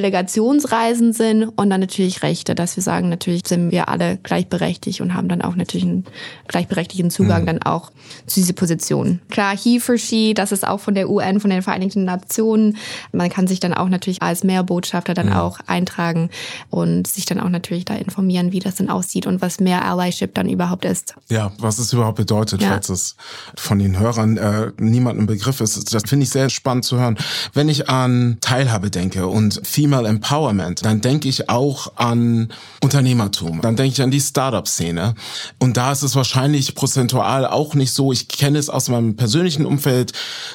Delegationsreisen 0.00 1.12
sind 1.12 1.44
und 1.44 1.70
dann 1.70 1.80
natürlich 1.80 2.22
Rechte, 2.22 2.54
dass 2.54 2.76
wir 2.76 2.82
sagen, 2.82 3.08
natürlich 3.08 3.42
sind 3.46 3.70
wir 3.70 3.88
alle 3.88 4.16
gleichberechtigt 4.22 5.00
und 5.00 5.14
haben 5.14 5.28
dann 5.28 5.42
auch 5.42 5.56
natürlich 5.56 5.84
einen 5.86 6.04
gleichberechtigten 6.48 7.10
Zugang 7.10 7.46
dann 7.46 7.62
auch 7.62 7.90
zu 8.26 8.40
dieser 8.40 8.52
Position. 8.54 9.20
Klar, 9.30 9.56
he 9.56 9.78
for 9.80 9.98
she, 9.98 10.34
das 10.34 10.52
ist 10.52 10.66
auch 10.66 10.80
von 10.80 10.94
der 10.94 11.10
UN, 11.10 11.40
von 11.40 11.50
den 11.50 11.62
Vereinigten 11.62 12.04
Nationen. 12.04 12.76
Man 13.12 13.28
kann 13.30 13.46
sich 13.46 13.60
dann 13.60 13.74
auch 13.74 13.88
natürlich 13.88 14.22
als 14.22 14.42
Mehrbotschafter 14.44 15.14
dann 15.14 15.32
auch 15.32 15.58
eintragen 15.66 16.30
und 16.70 17.06
sich 17.06 17.24
dann 17.26 17.40
auch 17.40 17.48
natürlich 17.48 17.84
da 17.84 17.94
informieren, 17.94 18.52
wie 18.52 18.60
das 18.60 18.76
dann 18.76 18.88
aussieht 18.88 19.26
und 19.26 19.42
was 19.42 19.60
mehr 19.60 19.84
Allyship 19.84 20.34
dann 20.34 20.48
überhaupt 20.48 20.84
ist. 20.84 21.14
Ja, 21.28 21.52
was 21.58 21.78
es 21.78 21.92
überhaupt 21.92 22.16
bedeutet, 22.16 22.62
Ja. 22.62 22.70
falls 22.70 22.88
es 22.88 23.16
von 23.56 23.78
den 23.78 23.98
Hörern 23.98 24.36
äh, 24.36 24.72
niemand 24.78 25.18
im 25.18 25.26
Begriff 25.26 25.60
ist. 25.60 25.92
Das 25.94 26.02
finde 26.06 26.24
ich 26.24 26.30
sehr 26.30 26.50
spannend 26.50 26.84
zu 26.84 26.98
hören. 26.98 27.16
Wenn 27.52 27.68
ich 27.68 27.88
an 27.88 28.38
Teilhabe 28.40 28.90
denke 28.90 29.26
und 29.26 29.60
Female 29.90 30.06
Empowerment, 30.06 30.84
dann 30.84 31.00
denke 31.00 31.28
ich 31.28 31.48
auch 31.48 31.92
an 31.96 32.52
Unternehmertum. 32.80 33.60
Dann 33.60 33.74
denke 33.74 33.94
ich 33.94 34.02
an 34.02 34.12
die 34.12 34.20
Startup-Szene. 34.20 35.16
Und 35.58 35.76
da 35.76 35.90
ist 35.90 36.02
es 36.02 36.14
wahrscheinlich 36.14 36.76
prozentual 36.76 37.44
auch 37.44 37.74
nicht 37.74 37.92
so. 37.92 38.12
Ich 38.12 38.28
kenne 38.28 38.58
es 38.58 38.70
aus 38.70 38.88
meinem 38.88 39.16
persönlichen 39.16 39.66
Umfeld, 39.66 40.12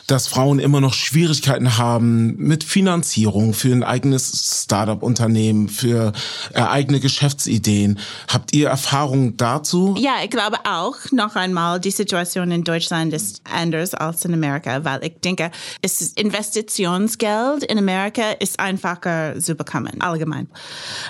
dass 0.08 0.28
Frauen 0.28 0.60
immer 0.60 0.80
noch 0.80 0.93
Schwierigkeiten 0.93 1.78
haben 1.78 2.38
mit 2.38 2.63
Finanzierung 2.63 3.54
für 3.54 3.74
ein 3.74 3.84
eigenes 3.84 4.63
Startup-Unternehmen, 4.63 5.67
für 5.67 6.13
äh, 6.54 6.62
eigene 6.62 7.02
Geschäftsideen. 7.02 8.00
Habt 8.30 8.56
ihr 8.56 8.69
Erfahrungen 8.69 9.36
dazu? 9.36 9.95
Ja, 10.00 10.13
ich 10.24 10.30
glaube 10.30 10.60
auch, 10.63 10.95
noch 11.12 11.36
einmal, 11.36 11.82
die 11.82 11.91
Situation 11.91 12.52
in 12.52 12.63
Deutschland 12.63 13.12
ist 13.12 13.41
anders 13.54 13.93
als 13.95 14.24
in 14.24 14.34
Amerika, 14.34 14.86
weil 14.86 15.04
ich 15.04 15.19
denke, 15.19 15.52
es 15.82 16.00
ist 16.00 16.17
Investitionsgeld 16.17 17.65
in 17.65 17.78
Amerika 17.78 18.32
ist 18.39 18.62
einfacher 18.62 19.14
zu 19.39 19.56
bekommen, 19.56 20.01
allgemein. 20.01 20.47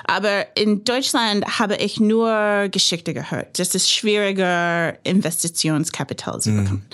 Aber 0.06 0.46
in 0.56 0.84
Deutschland 0.84 1.60
habe 1.60 1.76
ich 1.76 2.00
nur 2.00 2.68
Geschichte 2.70 3.13
gehört. 3.13 3.60
Es 3.60 3.76
ist 3.76 3.91
schwieriger, 3.91 4.96
Investitionskapital 5.04 6.41
zu 6.41 6.52
bekommen. 6.52 6.86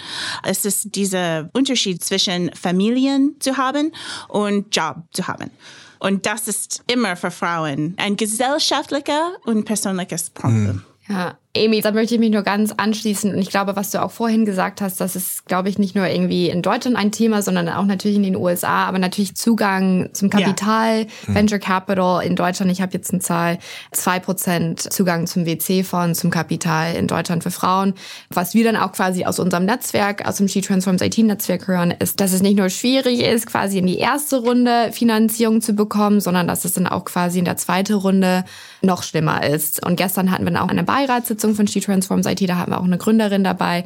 Es 0.43 0.65
ist 0.65 0.95
dieser 0.95 1.49
Unterschied 1.53 2.03
zwischen 2.03 2.53
Familien 2.53 3.35
zu 3.39 3.57
haben 3.57 3.91
und 4.27 4.75
Job 4.75 4.97
zu 5.13 5.27
haben. 5.27 5.51
Und 5.99 6.25
das 6.25 6.47
ist 6.47 6.83
immer 6.91 7.15
für 7.15 7.29
Frauen 7.29 7.93
ein 7.97 8.17
gesellschaftlicher 8.17 9.33
und 9.45 9.65
persönliches 9.65 10.31
Problem. 10.31 10.83
Ja, 11.07 11.37
Amy, 11.55 11.81
da 11.81 11.91
möchte 11.91 12.13
ich 12.13 12.19
mich 12.21 12.31
nur 12.31 12.43
ganz 12.43 12.71
anschließen. 12.71 13.33
Und 13.33 13.39
ich 13.39 13.49
glaube, 13.49 13.75
was 13.75 13.91
du 13.91 14.01
auch 14.01 14.11
vorhin 14.11 14.45
gesagt 14.45 14.79
hast, 14.79 15.01
das 15.01 15.17
ist, 15.17 15.45
glaube 15.47 15.67
ich, 15.67 15.77
nicht 15.77 15.95
nur 15.95 16.07
irgendwie 16.07 16.49
in 16.49 16.61
Deutschland 16.61 16.95
ein 16.95 17.11
Thema, 17.11 17.41
sondern 17.41 17.67
auch 17.67 17.83
natürlich 17.83 18.15
in 18.15 18.23
den 18.23 18.37
USA. 18.37 18.85
Aber 18.85 18.99
natürlich 18.99 19.35
Zugang 19.35 20.09
zum 20.13 20.29
Kapital, 20.29 21.01
ja. 21.01 21.35
Venture 21.35 21.59
Capital 21.59 22.23
in 22.23 22.37
Deutschland. 22.37 22.71
Ich 22.71 22.81
habe 22.81 22.93
jetzt 22.93 23.11
eine 23.11 23.19
Zahl, 23.19 23.59
zwei 23.91 24.19
Prozent 24.19 24.93
Zugang 24.93 25.27
zum 25.27 25.45
WC-Fonds, 25.45 26.21
zum 26.21 26.31
Kapital 26.31 26.95
in 26.95 27.07
Deutschland 27.07 27.43
für 27.43 27.51
Frauen. 27.51 27.95
Was 28.29 28.53
wir 28.53 28.63
dann 28.63 28.77
auch 28.77 28.93
quasi 28.93 29.25
aus 29.25 29.37
unserem 29.37 29.65
Netzwerk, 29.65 30.25
aus 30.25 30.37
dem 30.37 30.47
She 30.47 30.61
Transforms 30.61 31.01
IT-Netzwerk 31.01 31.67
hören, 31.67 31.91
ist, 31.91 32.21
dass 32.21 32.31
es 32.31 32.41
nicht 32.41 32.57
nur 32.57 32.69
schwierig 32.69 33.19
ist, 33.19 33.45
quasi 33.45 33.77
in 33.77 33.87
die 33.87 33.97
erste 33.97 34.37
Runde 34.37 34.93
Finanzierung 34.93 35.59
zu 35.59 35.73
bekommen, 35.73 36.21
sondern 36.21 36.47
dass 36.47 36.63
es 36.63 36.73
dann 36.73 36.87
auch 36.87 37.03
quasi 37.03 37.39
in 37.39 37.45
der 37.45 37.57
zweiten 37.57 37.95
Runde 37.95 38.45
noch 38.81 39.03
schlimmer 39.03 39.45
ist. 39.45 39.85
Und 39.85 39.97
gestern 39.97 40.31
hatten 40.31 40.45
wir 40.45 40.51
dann 40.51 40.63
auch 40.63 40.69
eine 40.69 40.83
Beiratssitzung 40.83 41.40
von 41.55 41.67
She 41.67 41.81
Transforms 41.81 42.25
IT, 42.25 42.47
da 42.47 42.57
hatten 42.57 42.71
wir 42.71 42.79
auch 42.79 42.85
eine 42.85 42.97
Gründerin 42.97 43.43
dabei. 43.43 43.85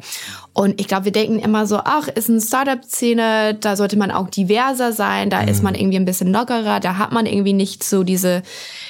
Und 0.52 0.80
ich 0.80 0.88
glaube, 0.88 1.06
wir 1.06 1.12
denken 1.12 1.38
immer 1.38 1.66
so, 1.66 1.80
ach, 1.84 2.08
ist 2.08 2.30
eine 2.30 2.40
Startup-Szene, 2.40 3.58
da 3.60 3.76
sollte 3.76 3.98
man 3.98 4.10
auch 4.10 4.30
diverser 4.30 4.92
sein, 4.92 5.30
da 5.30 5.42
mhm. 5.42 5.48
ist 5.48 5.62
man 5.62 5.74
irgendwie 5.74 5.96
ein 5.96 6.04
bisschen 6.04 6.32
lockerer, 6.32 6.80
da 6.80 6.98
hat 6.98 7.12
man 7.12 7.26
irgendwie 7.26 7.52
nicht 7.52 7.84
so 7.84 8.04
diese 8.04 8.42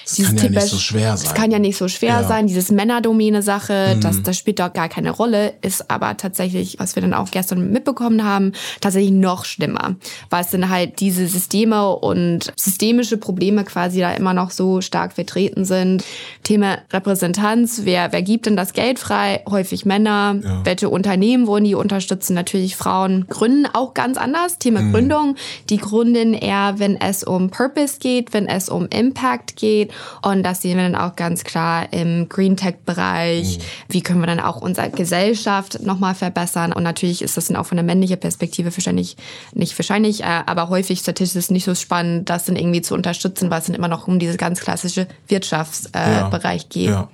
das 0.07 0.22
kann 0.24 0.38
ja 0.38 0.48
nicht 0.48 0.68
so 0.68 0.79
schwer 0.79 1.16
sein. 1.16 1.24
Das 1.24 1.35
kann 1.35 1.50
ja 1.50 1.59
nicht 1.59 1.76
so 1.76 1.88
schwer 1.88 2.20
ja. 2.20 2.24
sein. 2.24 2.46
Dieses 2.46 2.70
Männerdomäne-Sache, 2.70 3.94
mhm. 3.96 4.00
das, 4.00 4.22
das 4.22 4.38
spielt 4.38 4.61
doch 4.61 4.72
gar 4.72 4.88
keine 4.88 5.11
Rolle, 5.11 5.55
ist 5.62 5.90
aber 5.90 6.16
tatsächlich, 6.16 6.79
was 6.79 6.94
wir 6.94 7.02
dann 7.02 7.12
auch 7.12 7.33
gestern 7.33 7.72
mitbekommen 7.72 8.22
haben, 8.22 8.52
tatsächlich 8.81 9.11
noch 9.11 9.44
schlimmer. 9.44 9.96
Weil 10.31 10.44
es 10.44 10.50
dann 10.50 10.70
halt 10.70 11.00
diese 11.00 11.26
Systeme 11.26 11.96
und 11.96 12.52
systemische 12.57 13.16
Probleme 13.16 13.64
quasi 13.64 13.98
da 13.98 14.12
immer 14.12 14.33
noch 14.33 14.52
so 14.52 14.81
stark 14.81 15.12
vertreten 15.12 15.64
sind. 15.64 16.05
Thema 16.44 16.79
Repräsentanz, 16.92 17.81
wer, 17.83 18.12
wer 18.12 18.22
gibt 18.22 18.46
denn 18.46 18.56
das 18.57 18.73
Geld 18.73 18.99
frei? 18.99 19.42
Häufig 19.49 19.85
Männer. 19.85 20.37
Ja. 20.42 20.64
Welche 20.64 20.88
Unternehmen 20.88 21.47
wollen 21.47 21.64
die 21.64 21.75
unterstützen? 21.75 22.35
Natürlich 22.35 22.77
Frauen. 22.77 23.27
Gründen 23.29 23.66
auch 23.73 23.95
ganz 23.95 24.19
anders. 24.19 24.59
Thema 24.59 24.81
mhm. 24.81 24.92
Gründung. 24.92 25.37
Die 25.71 25.79
gründen 25.79 26.35
eher, 26.35 26.75
wenn 26.79 27.01
es 27.01 27.25
um 27.25 27.51
Purpose 27.51 27.99
geht, 27.99 28.33
wenn 28.33 28.49
es 28.49 28.69
um 28.69 28.87
Impact 28.88 29.57
geht. 29.57 29.92
Und 30.23 30.42
das 30.42 30.62
sehen 30.62 30.77
wir 30.77 30.88
dann 30.88 30.97
auch 30.97 31.16
ganz 31.16 31.45
klar 31.45 31.92
im 31.92 32.29
Green 32.29 32.57
Tech-Bereich. 32.57 33.59
Mhm. 33.59 33.62
Wie 33.88 34.03
können 34.03 34.21
wir 34.21 34.27
dann 34.27 34.40
auch 34.40 34.61
unsere 34.61 34.90
Gesellschaft 34.90 35.83
nochmal 35.83 36.14
verbessern? 36.14 36.73
Und 36.73 36.83
natürlich 36.83 37.23
ist 37.23 37.37
das 37.37 37.47
dann 37.47 37.57
auch 37.57 37.66
von 37.66 37.77
der 37.77 37.85
männlichen 37.85 38.19
Perspektive 38.19 38.75
wahrscheinlich 38.75 39.16
nicht 39.55 39.79
wahrscheinlich, 39.79 40.23
äh, 40.23 40.42
aber 40.47 40.69
häufig 40.69 41.01
statistisch 41.01 41.37
ist 41.37 41.45
es 41.47 41.51
nicht 41.51 41.64
so 41.64 41.75
spannend, 41.75 42.29
das 42.31 42.45
dann 42.45 42.57
irgendwie 42.57 42.83
zu 42.83 42.95
unterstützen, 42.95 43.51
weil 43.51 43.61
es 43.61 43.66
dann 43.66 43.75
immer 43.75 43.88
noch 43.88 44.09
um 44.09 44.19
diese 44.19 44.37
ganz 44.37 44.61
klassische 44.61 45.07
Wirtschaftsbereich 45.29 46.62
äh, 46.62 46.64
ja. 46.64 46.69
geht. 46.69 46.90
Ja. 46.90 47.09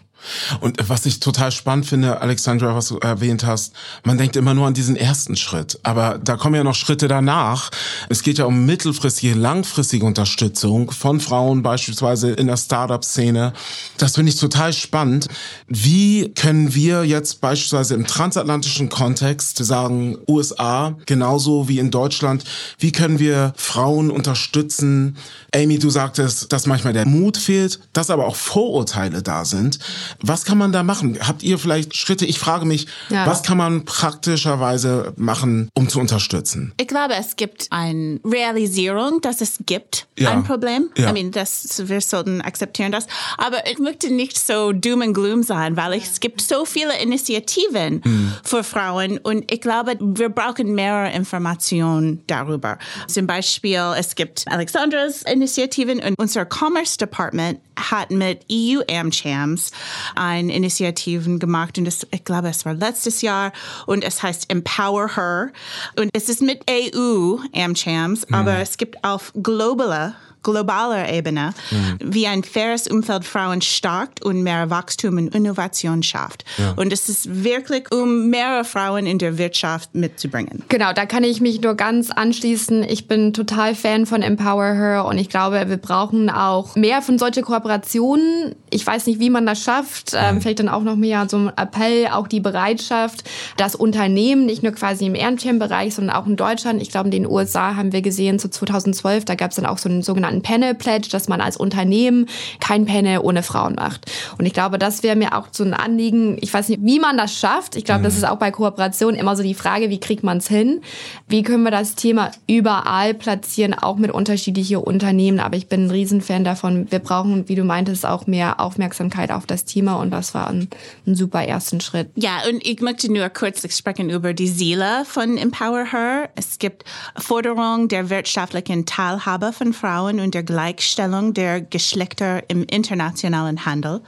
Und 0.60 0.78
was 0.88 1.06
ich 1.06 1.20
total 1.20 1.52
spannend 1.52 1.86
finde, 1.86 2.20
Alexandra, 2.20 2.74
was 2.74 2.88
du 2.88 2.98
erwähnt 2.98 3.44
hast, 3.44 3.74
man 4.04 4.18
denkt 4.18 4.36
immer 4.36 4.54
nur 4.54 4.66
an 4.66 4.74
diesen 4.74 4.96
ersten 4.96 5.36
Schritt. 5.36 5.78
Aber 5.82 6.18
da 6.22 6.36
kommen 6.36 6.54
ja 6.54 6.64
noch 6.64 6.74
Schritte 6.74 7.08
danach. 7.08 7.70
Es 8.08 8.22
geht 8.22 8.38
ja 8.38 8.44
um 8.44 8.64
mittelfristige, 8.66 9.34
langfristige 9.34 10.04
Unterstützung 10.04 10.90
von 10.90 11.20
Frauen, 11.20 11.62
beispielsweise 11.62 12.32
in 12.32 12.46
der 12.46 12.56
Startup-Szene. 12.56 13.52
Das 13.98 14.14
finde 14.14 14.30
ich 14.30 14.38
total 14.38 14.72
spannend. 14.72 15.28
Wie 15.66 16.32
können 16.34 16.74
wir 16.74 17.04
jetzt 17.04 17.40
beispielsweise 17.40 17.94
im 17.94 18.06
transatlantischen 18.06 18.88
Kontext 18.88 19.64
sagen, 19.64 20.18
USA, 20.28 20.96
genauso 21.06 21.68
wie 21.68 21.78
in 21.78 21.90
Deutschland, 21.90 22.44
wie 22.78 22.92
können 22.92 23.18
wir 23.18 23.52
Frauen 23.56 24.10
unterstützen? 24.10 25.16
Amy, 25.54 25.78
du 25.78 25.90
sagtest, 25.90 26.52
dass 26.52 26.66
manchmal 26.66 26.92
der 26.92 27.06
Mut 27.06 27.36
fehlt, 27.36 27.80
dass 27.92 28.10
aber 28.10 28.26
auch 28.26 28.36
Vorurteile 28.36 29.22
da 29.22 29.44
sind. 29.44 29.78
Was 30.20 30.44
kann 30.44 30.58
man 30.58 30.72
da 30.72 30.82
machen? 30.82 31.18
Habt 31.20 31.42
ihr 31.42 31.58
vielleicht 31.58 31.96
Schritte? 31.96 32.26
Ich 32.26 32.38
frage 32.38 32.64
mich, 32.64 32.86
ja. 33.08 33.26
was 33.26 33.42
kann 33.42 33.56
man 33.56 33.84
praktischerweise 33.84 35.12
machen, 35.16 35.68
um 35.74 35.88
zu 35.88 36.00
unterstützen? 36.00 36.72
Ich 36.78 36.88
glaube, 36.88 37.14
es 37.14 37.36
gibt 37.36 37.66
eine 37.70 38.20
Realisierung, 38.24 39.20
dass 39.20 39.40
es 39.40 39.58
gibt 39.66 40.06
ja. 40.18 40.30
ein 40.30 40.44
Problem. 40.44 40.90
Ja. 40.96 41.10
I 41.10 41.12
mean, 41.12 41.30
das, 41.30 41.82
wir 41.88 42.00
sollten 42.00 42.40
akzeptieren 42.40 42.92
das. 42.92 43.06
Aber 43.38 43.66
ich 43.70 43.78
möchte 43.78 44.12
nicht 44.12 44.38
so 44.38 44.72
doom 44.72 45.02
and 45.02 45.14
gloom 45.14 45.42
sein, 45.42 45.76
weil 45.76 45.94
es 45.94 46.20
gibt 46.20 46.40
so 46.40 46.64
viele 46.64 47.00
Initiativen 47.00 48.02
mhm. 48.04 48.32
für 48.42 48.64
Frauen 48.64 49.18
und 49.18 49.50
ich 49.50 49.60
glaube, 49.60 49.96
wir 50.00 50.28
brauchen 50.28 50.74
mehr 50.74 51.12
Informationen 51.12 52.22
darüber. 52.26 52.78
Zum 53.08 53.26
Beispiel, 53.26 53.94
es 53.96 54.14
gibt 54.14 54.44
Alexandras 54.48 55.22
Initiativen 55.22 56.00
und 56.00 56.18
unser 56.18 56.46
Commerce 56.46 56.96
Department 56.98 57.60
hat 57.76 58.10
mit 58.10 58.44
EU 58.50 58.80
AmChams 58.88 59.72
eine 60.14 60.54
Initiative 60.54 61.38
gemacht 61.38 61.78
und 61.78 61.84
das, 61.84 62.06
ich 62.10 62.24
glaube, 62.24 62.48
es 62.48 62.64
war 62.64 62.74
letztes 62.74 63.22
Jahr 63.22 63.52
und 63.86 64.04
es 64.04 64.22
heißt 64.22 64.50
Empower 64.50 65.16
Her 65.16 65.50
und 65.98 66.10
es 66.12 66.28
ist 66.28 66.42
mit 66.42 66.62
EU 66.70 67.36
AmChams, 67.54 68.28
mhm. 68.28 68.34
aber 68.34 68.58
es 68.58 68.76
gibt 68.76 69.02
auf 69.04 69.32
globaler 69.34 70.14
globaler 70.42 71.12
Ebene, 71.12 71.54
mhm. 71.70 71.98
wie 72.02 72.26
ein 72.26 72.42
faires 72.44 72.88
Umfeld 72.88 73.24
Frauen 73.24 73.62
stärkt 73.62 74.24
und 74.24 74.42
mehr 74.42 74.70
Wachstum 74.70 75.16
und 75.16 75.34
Innovation 75.34 76.02
schafft. 76.02 76.44
Ja. 76.58 76.72
Und 76.76 76.92
es 76.92 77.08
ist 77.08 77.44
wirklich, 77.44 77.92
um 77.92 78.28
mehr 78.28 78.64
Frauen 78.64 79.06
in 79.06 79.18
der 79.18 79.38
Wirtschaft 79.38 79.94
mitzubringen. 79.94 80.62
Genau, 80.68 80.92
da 80.92 81.06
kann 81.06 81.24
ich 81.24 81.40
mich 81.40 81.60
nur 81.60 81.74
ganz 81.74 82.10
anschließen. 82.10 82.82
Ich 82.84 83.08
bin 83.08 83.32
total 83.32 83.74
Fan 83.74 84.06
von 84.06 84.22
Empower 84.22 84.74
Her 84.74 85.04
und 85.04 85.18
ich 85.18 85.28
glaube, 85.28 85.68
wir 85.68 85.76
brauchen 85.76 86.30
auch 86.30 86.76
mehr 86.76 87.02
von 87.02 87.18
solchen 87.18 87.42
Kooperationen. 87.42 88.54
Ich 88.70 88.86
weiß 88.86 89.06
nicht, 89.06 89.20
wie 89.20 89.30
man 89.30 89.46
das 89.46 89.62
schafft. 89.62 90.12
Ähm, 90.14 90.36
mhm. 90.36 90.40
vielleicht 90.40 90.58
dann 90.58 90.68
auch 90.68 90.82
noch 90.82 90.96
mehr 90.96 91.26
so 91.28 91.36
ein 91.36 91.52
Appell, 91.56 92.08
auch 92.08 92.26
die 92.26 92.40
Bereitschaft, 92.40 93.24
dass 93.56 93.74
Unternehmen, 93.74 94.46
nicht 94.46 94.62
nur 94.62 94.72
quasi 94.72 95.06
im 95.06 95.14
Ehrenschirmbereich, 95.14 95.94
sondern 95.94 96.16
auch 96.16 96.26
in 96.26 96.36
Deutschland, 96.36 96.82
ich 96.82 96.90
glaube, 96.90 97.08
in 97.08 97.12
den 97.12 97.26
USA 97.26 97.76
haben 97.76 97.92
wir 97.92 98.02
gesehen, 98.02 98.38
so 98.38 98.48
2012, 98.48 99.24
da 99.24 99.34
gab 99.34 99.50
es 99.50 99.56
dann 99.56 99.66
auch 99.66 99.78
so 99.78 99.88
einen 99.88 100.02
sogenannten 100.02 100.31
ein 100.32 100.42
Panel 100.42 100.74
Pledge, 100.74 101.08
dass 101.10 101.28
man 101.28 101.40
als 101.40 101.56
Unternehmen 101.56 102.26
kein 102.60 102.86
Panel 102.86 103.18
ohne 103.18 103.42
Frauen 103.42 103.74
macht. 103.74 104.10
Und 104.38 104.46
ich 104.46 104.52
glaube, 104.52 104.78
das 104.78 105.02
wäre 105.02 105.16
mir 105.16 105.36
auch 105.36 105.48
so 105.50 105.64
ein 105.64 105.74
Anliegen. 105.74 106.36
Ich 106.40 106.52
weiß 106.52 106.68
nicht, 106.68 106.80
wie 106.82 106.98
man 106.98 107.16
das 107.16 107.34
schafft. 107.34 107.76
Ich 107.76 107.84
glaube, 107.84 108.00
mhm. 108.00 108.04
das 108.04 108.16
ist 108.16 108.24
auch 108.24 108.38
bei 108.38 108.50
Kooperation 108.50 109.14
immer 109.14 109.36
so 109.36 109.42
die 109.42 109.54
Frage, 109.54 109.90
wie 109.90 110.00
kriegt 110.00 110.24
man 110.24 110.38
es 110.38 110.48
hin? 110.48 110.80
Wie 111.28 111.42
können 111.42 111.64
wir 111.64 111.70
das 111.70 111.94
Thema 111.94 112.30
überall 112.46 113.14
platzieren, 113.14 113.74
auch 113.74 113.96
mit 113.96 114.10
unterschiedlichen 114.10 114.78
Unternehmen? 114.78 115.40
Aber 115.40 115.56
ich 115.56 115.68
bin 115.68 115.86
ein 115.86 115.90
Riesenfan 115.90 116.44
davon. 116.44 116.90
Wir 116.90 116.98
brauchen, 116.98 117.48
wie 117.48 117.54
du 117.54 117.64
meintest, 117.64 118.06
auch 118.06 118.26
mehr 118.26 118.60
Aufmerksamkeit 118.60 119.30
auf 119.30 119.46
das 119.46 119.64
Thema 119.64 119.96
und 119.96 120.10
das 120.10 120.34
war 120.34 120.48
ein, 120.48 120.68
ein 121.06 121.14
super 121.14 121.44
ersten 121.44 121.80
Schritt. 121.80 122.10
Ja, 122.14 122.38
und 122.48 122.66
ich 122.66 122.80
möchte 122.80 123.12
nur 123.12 123.28
kurz 123.28 123.62
sprechen 123.76 124.10
über 124.10 124.34
die 124.34 124.48
Seele 124.48 125.04
von 125.04 125.36
Empower 125.36 125.92
Her. 125.92 126.30
Es 126.34 126.58
gibt 126.58 126.84
Forderungen 127.16 127.88
der 127.88 128.10
wirtschaftlichen 128.10 128.86
Teilhabe 128.86 129.52
von 129.52 129.72
Frauen 129.72 130.20
und 130.22 130.34
der 130.34 130.42
Gleichstellung 130.42 131.34
der 131.34 131.60
Geschlechter 131.60 132.48
im 132.48 132.64
internationalen 132.64 133.66
Handel 133.66 134.00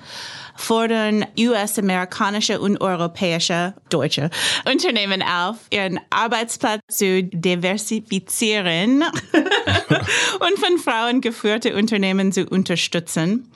fordern 0.55 1.25
US-amerikanische 1.39 2.61
und 2.61 2.81
europäische 2.81 3.75
deutsche 3.91 4.31
Unternehmen 4.71 5.23
auf, 5.23 5.57
ihren 5.71 6.01
Arbeitsplatz 6.11 6.81
zu 6.89 7.23
diversifizieren 7.25 9.03
und 10.41 10.59
von 10.59 10.79
Frauen 10.79 11.21
geführte 11.21 11.75
Unternehmen 11.77 12.33
zu 12.33 12.47
unterstützen 12.47 13.51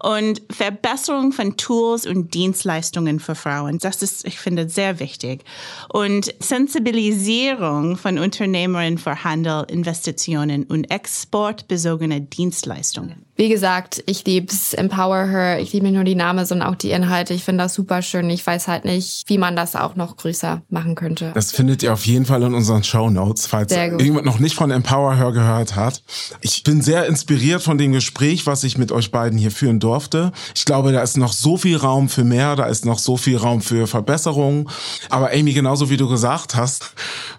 und 0.00 0.42
Verbesserung 0.50 1.32
von 1.32 1.56
Tools 1.56 2.06
und 2.06 2.34
Dienstleistungen 2.34 3.20
für 3.20 3.34
Frauen. 3.34 3.78
Das 3.78 4.02
ist, 4.02 4.26
ich 4.26 4.38
finde, 4.38 4.68
sehr 4.68 5.00
wichtig. 5.00 5.44
Und 5.92 6.34
Sensibilisierung 6.38 7.96
von 7.96 8.18
Unternehmerinnen 8.18 8.98
für 8.98 9.24
Handel, 9.24 9.64
Investitionen 9.68 10.64
und 10.64 10.90
exportbezogene 10.90 12.20
Dienstleistungen. 12.20 13.24
Wie 13.34 13.48
gesagt, 13.48 14.02
ich 14.06 14.26
lieb's, 14.26 14.74
Empower 14.74 15.26
Her. 15.26 15.58
Ich 15.58 15.72
liebe 15.72 15.86
nicht 15.86 15.94
nur 15.94 16.04
die 16.04 16.14
Name, 16.14 16.44
sondern 16.44 16.68
auch 16.68 16.76
die 16.76 16.90
Inhalte. 16.90 17.32
Ich 17.32 17.44
finde 17.44 17.64
das 17.64 17.72
super 17.72 18.02
schön. 18.02 18.28
Ich 18.28 18.46
weiß 18.46 18.68
halt 18.68 18.84
nicht, 18.84 19.24
wie 19.26 19.38
man 19.38 19.56
das 19.56 19.74
auch 19.74 19.96
noch 19.96 20.18
größer 20.18 20.60
machen 20.68 20.94
könnte. 20.96 21.32
Das 21.34 21.50
findet 21.50 21.82
ihr 21.82 21.94
auf 21.94 22.04
jeden 22.04 22.26
Fall 22.26 22.42
in 22.42 22.52
unseren 22.52 22.84
Show 22.84 23.08
Notes, 23.08 23.46
falls 23.46 23.72
irgendjemand 23.72 24.26
noch 24.26 24.38
nicht 24.38 24.54
von 24.54 24.70
Empower 24.70 25.16
Her 25.16 25.32
gehört 25.32 25.76
hat. 25.76 26.02
Ich 26.42 26.62
bin 26.62 26.82
sehr 26.82 27.06
inspiriert 27.06 27.62
von 27.62 27.78
dem 27.78 27.92
Gespräch, 27.92 28.46
was 28.46 28.64
ich 28.64 28.76
mit 28.76 28.92
euch 28.92 29.10
beiden 29.10 29.38
hier 29.38 29.50
führen 29.50 29.80
durfte. 29.80 30.32
Ich 30.54 30.66
glaube, 30.66 30.92
da 30.92 31.02
ist 31.02 31.16
noch 31.16 31.32
so 31.32 31.56
viel 31.56 31.78
Raum 31.78 32.10
für 32.10 32.24
mehr, 32.24 32.54
da 32.54 32.66
ist 32.66 32.84
noch 32.84 32.98
so 32.98 33.16
viel 33.16 33.38
Raum 33.38 33.62
für 33.62 33.86
Verbesserungen. 33.86 34.68
Aber 35.08 35.30
Amy, 35.32 35.54
genauso 35.54 35.88
wie 35.88 35.96
du 35.96 36.06
gesagt 36.06 36.54
hast, 36.54 36.92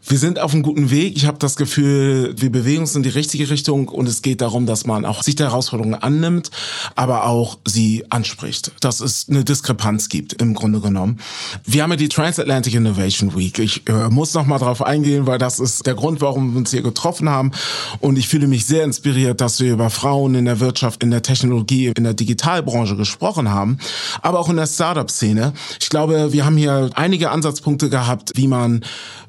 wir 0.08 0.18
sind 0.18 0.40
auf 0.40 0.54
einem 0.54 0.64
guten 0.64 0.90
Weg. 0.90 1.16
Ich 1.16 1.28
habe 1.28 1.38
das 1.38 1.56
Gefühl, 1.56 2.34
wir 2.36 2.52
bewegen 2.52 2.82
uns 2.82 2.96
in 2.96 3.04
die 3.04 3.10
richtige 3.10 3.50
Richtung 3.52 3.90
und 3.90 4.08
es 4.10 4.24
geht 4.24 4.42
darum, 4.42 4.66
dass 4.66 4.86
man 4.88 5.06
auch 5.06 5.22
sich 5.22 5.36
der 5.36 5.52
Herausforderungen 5.84 5.96
annimmt, 5.96 6.52
aber 6.96 7.26
auch 7.26 7.58
sie 7.66 8.06
anspricht. 8.10 8.72
dass 8.80 9.00
es 9.00 9.28
eine 9.30 9.44
Diskrepanz 9.44 10.10
gibt, 10.10 10.34
im 10.34 10.54
Grunde 10.54 10.80
genommen. 10.80 11.20
Wir 11.66 11.84
haben 11.84 11.92
ja 11.92 11.98
die 11.98 12.10
Transatlantic 12.10 12.74
Innovation 12.74 13.36
Week. 13.36 13.60
Ich 13.60 13.88
äh, 13.88 14.10
muss 14.10 14.34
noch 14.34 14.46
mal 14.46 14.58
drauf 14.58 14.82
eingehen, 14.82 15.26
weil 15.26 15.38
das 15.38 15.60
ist 15.60 15.86
der 15.86 15.96
Grund, 15.96 16.22
warum 16.22 16.54
wir 16.54 16.60
uns 16.60 16.72
hier 16.72 16.82
getroffen 16.82 17.30
haben. 17.30 17.52
Und 18.00 18.18
ich 18.18 18.28
fühle 18.28 18.48
mich 18.48 18.66
sehr 18.66 18.84
inspiriert, 18.84 19.42
dass 19.42 19.60
wir 19.60 19.74
über 19.74 19.90
Frauen 19.90 20.36
in 20.36 20.46
der 20.46 20.60
Wirtschaft, 20.60 21.04
in 21.04 21.12
der 21.12 21.22
Technologie, 21.22 21.92
in 21.96 22.04
der 22.04 22.14
Digitalbranche 22.14 22.96
gesprochen 22.96 23.50
haben, 23.50 23.78
aber 24.22 24.40
auch 24.40 24.50
in 24.50 24.58
der 24.58 24.68
Startup-Szene. 24.68 25.54
Ich 25.80 25.90
glaube, 25.90 26.34
wir 26.34 26.46
haben 26.46 26.58
hier 26.58 26.90
einige 26.96 27.32
Ansatzpunkte 27.32 27.90
gehabt, 27.90 28.32
wie 28.36 28.48
man 28.48 28.84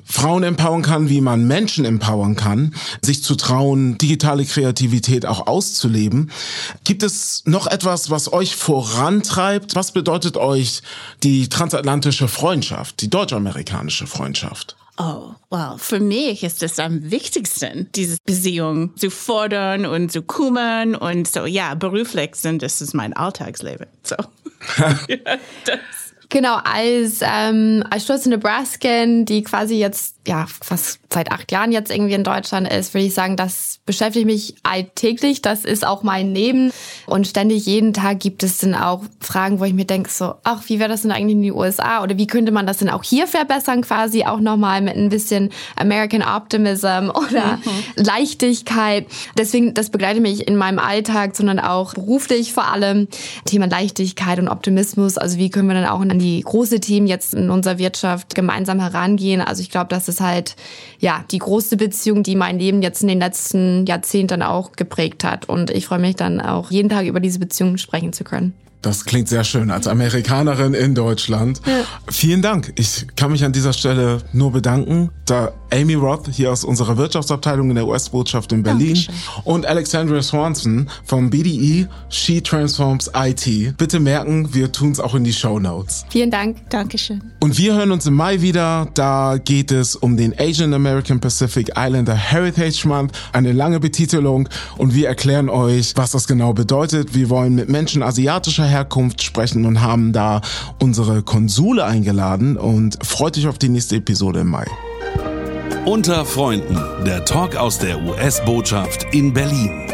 Frauen 0.04 0.42
empowern 0.42 0.82
kann, 0.82 1.08
wie 1.08 1.20
man 1.20 1.46
Menschen 1.46 1.84
empowern 1.84 2.36
kann, 2.36 2.74
sich 3.02 3.24
zu 3.24 3.36
trauen, 3.36 3.96
digitale 3.98 4.44
Kreativität 4.44 5.24
auch 5.24 5.46
auszuleben. 5.46 6.30
Gibt 6.84 7.02
es 7.02 7.42
noch 7.46 7.66
etwas, 7.66 8.10
was 8.10 8.32
euch 8.32 8.56
vorantreibt? 8.56 9.74
Was 9.74 9.92
bedeutet 9.92 10.36
euch 10.36 10.82
die 11.22 11.48
transatlantische 11.48 12.28
Freundschaft, 12.28 13.00
die 13.00 13.10
deutsch-amerikanische 13.10 14.06
Freundschaft? 14.06 14.76
Oh, 14.96 15.32
well, 15.50 15.74
für 15.76 15.98
mich 15.98 16.44
ist 16.44 16.62
es 16.62 16.78
am 16.78 17.10
wichtigsten, 17.10 17.88
diese 17.96 18.16
Beziehung 18.24 18.96
zu 18.96 19.10
fordern 19.10 19.86
und 19.86 20.12
zu 20.12 20.22
kümmern 20.22 20.94
und 20.94 21.26
so, 21.26 21.46
ja, 21.46 21.74
beruflich 21.74 22.36
sind 22.36 22.62
das 22.62 22.80
ist 22.80 22.94
mein 22.94 23.12
Alltagsleben. 23.12 23.88
So. 24.04 24.14
ja, 25.08 25.38
das. 25.64 26.03
Genau, 26.34 26.56
als, 26.64 27.20
ähm, 27.22 27.84
als 27.90 28.02
stolze 28.02 28.28
Nebraskan, 28.28 29.24
die 29.24 29.44
quasi 29.44 29.76
jetzt 29.76 30.16
ja 30.26 30.46
fast 30.48 30.98
seit 31.12 31.30
acht 31.30 31.52
Jahren 31.52 31.70
jetzt 31.70 31.92
irgendwie 31.92 32.14
in 32.14 32.24
Deutschland 32.24 32.66
ist, 32.66 32.92
würde 32.92 33.06
ich 33.06 33.14
sagen, 33.14 33.36
das 33.36 33.78
beschäftigt 33.86 34.26
mich 34.26 34.56
alltäglich. 34.64 35.42
Das 35.42 35.64
ist 35.64 35.86
auch 35.86 36.02
mein 36.02 36.34
Leben. 36.34 36.72
Und 37.06 37.28
ständig 37.28 37.66
jeden 37.66 37.92
Tag 37.92 38.18
gibt 38.18 38.42
es 38.42 38.58
dann 38.58 38.74
auch 38.74 39.04
Fragen, 39.20 39.60
wo 39.60 39.64
ich 39.64 39.74
mir 39.74 39.84
denke, 39.84 40.10
so, 40.10 40.34
ach, 40.42 40.62
wie 40.66 40.80
wäre 40.80 40.88
das 40.88 41.02
denn 41.02 41.12
eigentlich 41.12 41.36
in 41.36 41.42
den 41.42 41.52
USA? 41.52 42.02
Oder 42.02 42.18
wie 42.18 42.26
könnte 42.26 42.50
man 42.50 42.66
das 42.66 42.78
denn 42.78 42.88
auch 42.88 43.04
hier 43.04 43.28
verbessern, 43.28 43.82
quasi 43.82 44.24
auch 44.24 44.40
nochmal 44.40 44.80
mit 44.80 44.96
ein 44.96 45.10
bisschen 45.10 45.50
American 45.76 46.22
Optimism 46.22 47.10
oder 47.14 47.58
mhm. 47.58 48.04
Leichtigkeit. 48.04 49.06
Deswegen, 49.38 49.74
das 49.74 49.90
begleitet 49.90 50.22
mich 50.22 50.48
in 50.48 50.56
meinem 50.56 50.80
Alltag, 50.80 51.36
sondern 51.36 51.60
auch 51.60 51.94
beruflich 51.94 52.52
vor 52.52 52.66
allem. 52.66 53.06
Thema 53.44 53.66
Leichtigkeit 53.66 54.40
und 54.40 54.48
Optimismus. 54.48 55.16
Also 55.16 55.38
wie 55.38 55.50
können 55.50 55.68
wir 55.68 55.74
dann 55.74 55.86
auch 55.86 56.00
an 56.00 56.18
die 56.18 56.23
große 56.42 56.80
Themen 56.80 57.06
jetzt 57.06 57.34
in 57.34 57.50
unserer 57.50 57.78
Wirtschaft 57.78 58.34
gemeinsam 58.34 58.80
herangehen? 58.80 59.40
Also 59.40 59.62
ich 59.62 59.70
glaube, 59.70 59.88
das 59.88 60.08
ist 60.08 60.20
halt, 60.20 60.56
ja, 60.98 61.24
die 61.30 61.38
große 61.38 61.76
Beziehung, 61.76 62.22
die 62.22 62.36
mein 62.36 62.58
Leben 62.58 62.82
jetzt 62.82 63.02
in 63.02 63.08
den 63.08 63.18
letzten 63.18 63.86
Jahrzehnten 63.86 64.42
auch 64.42 64.72
geprägt 64.72 65.24
hat. 65.24 65.48
Und 65.48 65.70
ich 65.70 65.86
freue 65.86 65.98
mich 65.98 66.16
dann 66.16 66.40
auch 66.40 66.70
jeden 66.70 66.88
Tag 66.88 67.06
über 67.06 67.20
diese 67.20 67.38
Beziehung 67.38 67.76
sprechen 67.76 68.12
zu 68.12 68.24
können. 68.24 68.54
Das 68.84 69.06
klingt 69.06 69.28
sehr 69.28 69.44
schön 69.44 69.70
als 69.70 69.86
Amerikanerin 69.86 70.74
in 70.74 70.94
Deutschland. 70.94 71.62
Ja. 71.66 71.84
Vielen 72.10 72.42
Dank. 72.42 72.74
Ich 72.76 73.06
kann 73.16 73.32
mich 73.32 73.42
an 73.42 73.52
dieser 73.52 73.72
Stelle 73.72 74.18
nur 74.34 74.52
bedanken, 74.52 75.08
da 75.24 75.52
Amy 75.72 75.94
Roth 75.94 76.28
hier 76.30 76.52
aus 76.52 76.64
unserer 76.64 76.98
Wirtschaftsabteilung 76.98 77.70
in 77.70 77.76
der 77.76 77.86
US-Botschaft 77.86 78.52
in 78.52 78.62
Berlin 78.62 78.88
Dankeschön. 78.94 79.14
und 79.44 79.64
Alexandria 79.64 80.20
Swanson 80.20 80.90
vom 81.04 81.30
BDE 81.30 81.88
She 82.10 82.42
Transforms 82.42 83.10
IT. 83.14 83.76
Bitte 83.78 84.00
merken, 84.00 84.52
wir 84.52 84.70
tun 84.70 84.92
es 84.92 85.00
auch 85.00 85.14
in 85.14 85.24
die 85.24 85.32
Show 85.32 85.58
Notes. 85.58 86.04
Vielen 86.10 86.30
Dank. 86.30 86.68
Dankeschön. 86.68 87.22
Und 87.40 87.56
wir 87.56 87.74
hören 87.74 87.90
uns 87.90 88.04
im 88.06 88.14
Mai 88.14 88.42
wieder. 88.42 88.88
Da 88.92 89.38
geht 89.42 89.72
es 89.72 89.96
um 89.96 90.18
den 90.18 90.34
Asian 90.38 90.74
American 90.74 91.20
Pacific 91.20 91.70
Islander 91.70 92.14
Heritage 92.14 92.86
Month. 92.86 93.12
Eine 93.32 93.52
lange 93.52 93.80
Betitelung 93.80 94.46
und 94.76 94.94
wir 94.94 95.08
erklären 95.08 95.48
euch, 95.48 95.92
was 95.96 96.10
das 96.10 96.28
genau 96.28 96.52
bedeutet. 96.52 97.14
Wir 97.14 97.30
wollen 97.30 97.54
mit 97.54 97.70
Menschen 97.70 98.02
asiatischer 98.02 98.73
Herkunft 98.74 99.22
sprechen 99.22 99.64
und 99.66 99.80
haben 99.80 100.12
da 100.12 100.40
unsere 100.80 101.22
Konsule 101.22 101.84
eingeladen 101.84 102.56
und 102.56 102.98
freut 103.06 103.38
euch 103.38 103.46
auf 103.46 103.58
die 103.58 103.68
nächste 103.68 103.96
Episode 103.96 104.40
im 104.40 104.48
Mai. 104.48 104.66
Unter 105.84 106.24
Freunden, 106.24 106.76
der 107.06 107.24
Talk 107.24 107.54
aus 107.56 107.78
der 107.78 108.02
US-Botschaft 108.02 109.06
in 109.12 109.32
Berlin. 109.32 109.88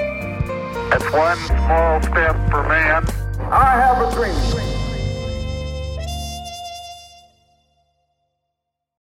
It's 0.93 1.13
one 1.13 1.37
small 1.47 2.03
step 2.03 2.37
for 2.51 2.63
man. 2.63 3.05
I 3.51 3.77
have 3.77 4.01
a 4.01 4.11
dream. 4.15 4.80